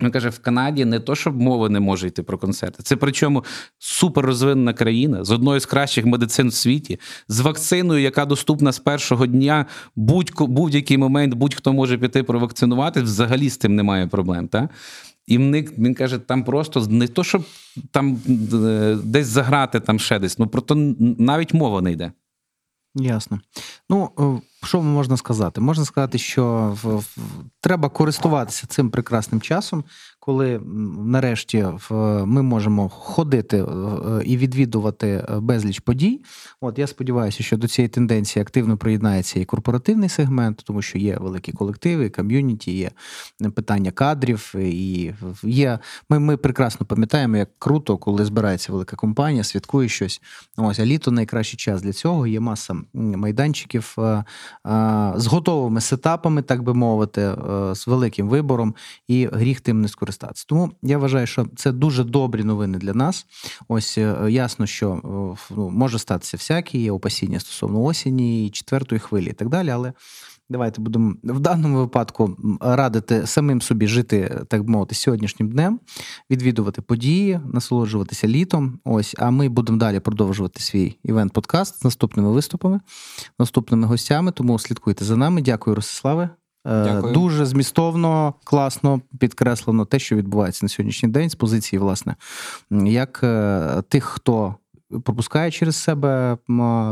Він 0.03 0.11
каже: 0.11 0.29
в 0.29 0.38
Канаді 0.38 0.85
не 0.85 1.01
то, 1.01 1.14
щоб 1.14 1.40
мова 1.40 1.69
не 1.69 1.81
може 1.81 2.07
йти 2.07 2.23
про 2.23 2.38
концерти. 2.38 2.83
Це 2.83 2.97
причому 2.97 3.45
суперрозвинена 3.79 4.73
країна 4.73 5.25
з 5.25 5.31
одною 5.31 5.61
з 5.61 5.66
кращих 5.66 6.07
медицин 6.07 6.49
в 6.49 6.55
світі, 6.55 7.01
з 7.29 7.40
вакциною, 7.40 8.03
яка 8.03 8.27
доступна 8.27 8.73
з 8.73 8.79
першого 8.79 9.27
дня. 9.27 9.66
Будь-який 10.37 10.99
момент 10.99 11.35
будь-хто 11.35 11.73
може 11.73 11.99
піти 11.99 12.23
провакцинувати. 12.23 13.03
Взагалі 13.03 13.51
з 13.51 13.57
тим 13.57 13.77
немає 13.77 14.07
проблем. 14.07 14.49
Та? 14.49 14.69
І 15.31 15.38
них, 15.38 15.79
він 15.79 15.95
каже, 15.95 16.19
там 16.19 16.45
просто 16.45 16.87
не 16.87 17.09
то, 17.09 17.25
щоб 17.25 17.45
там 17.90 18.21
е, 18.53 18.99
десь 19.05 19.27
заграти, 19.27 19.81
там 19.81 19.99
ще 19.99 20.19
десь. 20.19 20.38
Ну 20.38 20.47
про 20.47 20.61
то 20.61 20.75
навіть 21.19 21.55
мова 21.55 21.81
не 21.81 21.93
йде. 21.93 22.12
Ясно. 22.95 23.40
Ну, 23.90 24.11
е, 24.19 24.66
що 24.66 24.83
можна 24.83 25.16
сказати? 25.16 25.61
Можна 25.61 25.85
сказати, 25.85 26.19
що 26.19 26.77
треба 27.61 27.88
користуватися 27.88 28.66
цим 28.66 28.90
прекрасним 28.90 29.40
часом, 29.40 29.85
коли 30.20 30.61
нарешті 30.98 31.66
ми 32.24 32.42
можемо 32.42 32.88
ходити 32.88 33.56
е, 33.59 33.66
і 34.24 34.37
відвідувати 34.37 35.09
е, 35.09 35.40
безліч 35.40 35.80
подій. 35.80 36.20
От 36.61 36.78
я 36.78 36.87
сподіваюся, 36.87 37.42
що 37.42 37.56
до 37.56 37.68
цієї 37.68 37.88
тенденції 37.88 38.42
активно 38.42 38.76
приєднається 38.76 39.40
і 39.40 39.44
корпоративний 39.44 40.09
сегмент, 40.09 40.62
тому 40.64 40.83
що 40.83 40.98
є 40.98 41.16
великі 41.20 41.52
колективи, 41.52 42.11
ком'юніті, 42.11 42.72
є 42.72 42.90
питання 43.54 43.90
кадрів, 43.90 44.54
і 44.59 45.12
є. 45.42 45.78
Ми, 46.09 46.18
ми 46.18 46.37
прекрасно 46.37 46.87
пам'ятаємо, 46.87 47.37
як 47.37 47.48
круто, 47.59 47.96
коли 47.96 48.24
збирається 48.24 48.72
велика 48.72 48.96
компанія, 48.96 49.44
святкує 49.44 49.88
щось. 49.88 50.22
Ось 50.56 50.78
а 50.78 50.85
літо 50.85 51.11
найкращий 51.11 51.56
час 51.56 51.83
для 51.83 51.92
цього. 51.92 52.26
Є 52.26 52.40
маса 52.40 52.76
майданчиків 52.94 53.96
е, 53.98 54.02
е, 54.02 54.24
з 55.16 55.26
готовими 55.26 55.80
сетапами, 55.80 56.42
так 56.42 56.62
би 56.62 56.74
мовити, 56.74 57.20
е, 57.20 57.74
з 57.74 57.87
великим 57.87 58.28
вибором, 58.28 58.74
і 59.09 59.28
гріх 59.33 59.61
тим 59.61 59.80
не 59.80 59.88
скористатися. 59.88 60.10
Тому 60.46 60.70
я 60.83 60.99
вважаю, 60.99 61.27
що 61.27 61.46
це 61.57 61.73
дуже 61.73 62.05
добрі 62.05 62.44
новини 62.44 62.79
для 62.79 62.94
нас. 62.94 63.27
Ось 63.68 63.99
е, 63.99 64.16
ясно, 64.29 64.66
що 64.66 64.92
е, 64.92 65.55
ну, 65.57 65.70
може 65.70 65.99
статися 65.99 66.37
всякі, 66.37 66.79
є 66.79 66.92
опасіння 66.92 67.40
стосовно 67.40 67.83
осені, 67.83 68.51
четвертої 68.51 68.99
хвилі 68.99 69.27
і 69.27 69.33
так 69.33 69.49
далі, 69.49 69.70
але. 69.70 69.92
Давайте 70.51 70.81
будемо 70.81 71.14
в 71.25 71.40
даному 71.40 71.79
випадку 71.79 72.37
радити 72.61 73.27
самим 73.27 73.62
собі 73.62 73.87
жити, 73.87 74.44
так 74.49 74.64
би 74.64 74.70
мовити, 74.70 74.94
сьогоднішнім 74.94 75.49
днем, 75.49 75.81
відвідувати 76.31 76.83
події, 76.83 77.40
насолоджуватися 77.53 78.29
літом. 78.29 78.79
Ось, 78.85 79.14
а 79.18 79.31
ми 79.31 79.49
будемо 79.49 79.79
далі 79.79 80.01
продовжувати 80.01 80.61
свій 80.61 80.96
івент-подкаст 81.05 81.81
з 81.81 81.85
наступними 81.85 82.31
виступами, 82.31 82.81
наступними 83.38 83.87
гостями. 83.87 84.33
Тому 84.33 84.59
слідкуйте 84.59 85.05
за 85.05 85.16
нами. 85.16 85.42
Дякую, 85.42 85.77
Ростиславе. 85.77 86.31
Е, 86.66 86.85
Дякую. 86.85 87.12
Дуже 87.14 87.46
змістовно, 87.46 88.35
класно 88.44 89.01
підкреслено 89.18 89.85
те, 89.85 89.99
що 89.99 90.16
відбувається 90.16 90.64
на 90.64 90.68
сьогоднішній 90.68 91.09
день 91.09 91.31
з 91.31 91.35
позиції, 91.35 91.81
власне, 91.81 92.16
як 92.70 93.20
е, 93.23 93.83
тих, 93.88 94.05
хто 94.05 94.55
пропускає 95.05 95.51
через 95.51 95.77
себе 95.77 96.38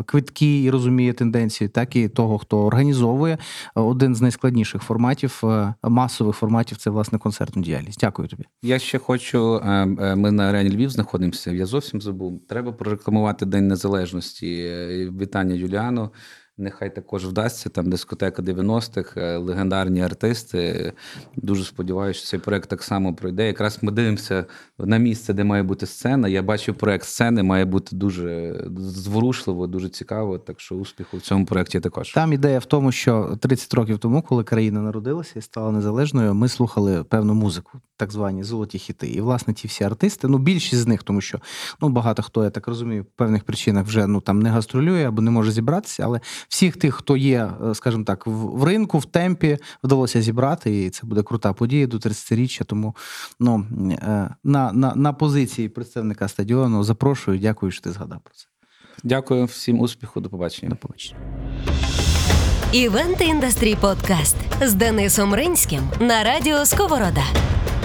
квитки 0.06 0.62
і 0.62 0.70
розуміє 0.70 1.12
тенденції, 1.12 1.68
так 1.68 1.96
і 1.96 2.08
того, 2.08 2.38
хто 2.38 2.64
організовує 2.64 3.38
один 3.74 4.14
з 4.14 4.20
найскладніших 4.20 4.82
форматів, 4.82 5.40
е, 5.44 5.74
масових 5.82 6.36
форматів 6.36 6.76
це 6.78 6.90
власне 6.90 7.18
концертну 7.18 7.62
діяльність. 7.62 8.00
Дякую 8.00 8.28
тобі. 8.28 8.44
Я 8.62 8.78
ще 8.78 8.98
хочу. 8.98 9.54
е, 9.64 9.96
е, 10.00 10.16
Ми 10.16 10.30
на 10.30 10.48
арені 10.48 10.70
Львів 10.70 10.90
знаходимося. 10.90 11.50
Я 11.50 11.66
зовсім 11.66 12.00
забув. 12.00 12.40
Треба 12.48 12.72
прорекламувати 12.72 13.46
День 13.46 13.68
Незалежності. 13.68 14.56
Е, 14.62 15.10
Вітання 15.20 15.54
Юліану. 15.54 16.10
Нехай 16.60 16.94
також 16.94 17.26
вдасться. 17.26 17.68
Там 17.68 17.90
дискотека 17.90 18.42
90-х, 18.42 19.20
е, 19.20 19.36
легендарні 19.36 20.02
артисти. 20.02 20.92
Дуже 21.36 21.64
сподіваюся, 21.64 22.20
що 22.20 22.28
цей 22.28 22.40
проект 22.40 22.70
так 22.70 22.82
само 22.82 23.14
пройде. 23.14 23.46
Якраз 23.46 23.78
ми 23.82 23.92
дивимося 23.92 24.44
на 24.78 24.98
місце, 24.98 25.32
де 25.32 25.44
має 25.44 25.62
бути 25.62 25.86
сцена. 25.86 26.28
Я 26.28 26.42
бачив 26.42 26.74
проект 26.74 27.04
сцени, 27.04 27.42
має 27.42 27.64
бути 27.64 27.96
дуже 27.96 28.56
зворушливо, 28.78 29.66
дуже 29.66 29.88
цікаво. 29.88 30.38
Так 30.38 30.60
що 30.60 30.74
успіху 30.74 31.16
в 31.16 31.20
цьому 31.20 31.46
проекті 31.46 31.80
також. 31.80 32.12
Там 32.12 32.32
ідея 32.32 32.58
в 32.58 32.64
тому, 32.64 32.92
що 32.92 33.38
30 33.40 33.74
років 33.74 33.98
тому, 33.98 34.22
коли 34.22 34.44
країна 34.44 34.80
народилася 34.80 35.32
і 35.36 35.42
стала 35.42 35.72
незалежною, 35.72 36.34
ми 36.34 36.48
слухали 36.48 37.04
певну 37.04 37.34
музику, 37.34 37.80
так 37.98 38.12
звані 38.12 38.44
золоті 38.44 38.78
хіти. 38.78 39.08
І 39.08 39.20
власне 39.20 39.54
ті 39.54 39.68
всі 39.68 39.84
артисти, 39.84 40.28
ну 40.28 40.38
більшість 40.38 40.82
з 40.82 40.86
них, 40.86 41.02
тому 41.02 41.20
що 41.20 41.38
ну 41.80 41.88
багато 41.88 42.22
хто, 42.22 42.44
я 42.44 42.50
так 42.50 42.68
розумію, 42.68 43.04
по 43.04 43.10
певних 43.16 43.44
причинах 43.44 43.86
вже 43.86 44.06
ну 44.06 44.20
там 44.20 44.42
не 44.42 44.50
гастролює 44.50 45.04
або 45.08 45.22
не 45.22 45.30
може 45.30 45.52
зібратися. 45.52 46.04
Але 46.04 46.20
всіх 46.48 46.76
тих, 46.76 46.94
хто 46.94 47.16
є, 47.16 47.50
е, 47.70 47.74
скажімо 47.74 48.04
так, 48.04 48.26
в 48.26 48.58
в 48.58 48.64
ринку, 48.64 48.98
в 48.98 49.04
темпі, 49.04 49.58
вдалося 49.84 50.22
зібрати, 50.22 50.84
і 50.84 50.90
це 50.90 51.06
буде 51.06 51.22
крута 51.22 51.52
подія 51.52 51.86
до 51.86 51.96
30-річчя. 51.96 52.64
Тому 52.64 52.96
ну 53.40 53.66
е, 53.90 54.34
на, 54.44 54.72
на, 54.72 54.94
на 54.94 55.12
позиції 55.12 55.68
представника 55.68 56.28
стадіону 56.28 56.84
запрошую. 56.84 57.38
Дякую, 57.38 57.72
що 57.72 57.82
ти 57.82 57.92
згадав 57.92 58.20
про 58.24 58.34
це. 58.34 58.46
Дякую 59.04 59.44
всім 59.44 59.80
успіху. 59.80 60.20
До 60.20 60.28
побачення. 60.28 60.70
До 60.70 60.76
побачення. 60.76 61.20
Івент 62.72 63.20
Індастрі 63.20 63.74
Подкаст 63.74 64.36
з 64.62 64.74
Денисом 64.74 65.34
Ринським 65.34 65.80
на 66.00 66.24
радіо 66.24 66.66
Сковорода. 66.66 67.24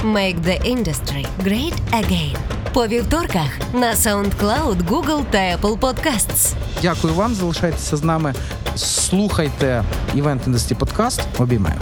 Make 0.01 0.35
the 0.41 0.61
industry 0.65 1.25
great 1.43 1.73
again. 1.91 2.37
По 2.73 2.87
вівторках 2.87 3.49
на 3.73 3.93
SoundCloud, 3.93 4.83
Google 4.89 5.23
та 5.29 5.37
Apple 5.37 5.77
Podcasts. 5.79 6.53
Дякую 6.81 7.13
вам. 7.13 7.35
Залишайтеся 7.35 7.97
з 7.97 8.03
нами. 8.03 8.33
Слухайте 8.75 9.83
Event 10.15 10.49
Industry 10.49 10.75
Podcast. 10.77 11.21
Обіймаю. 11.37 11.77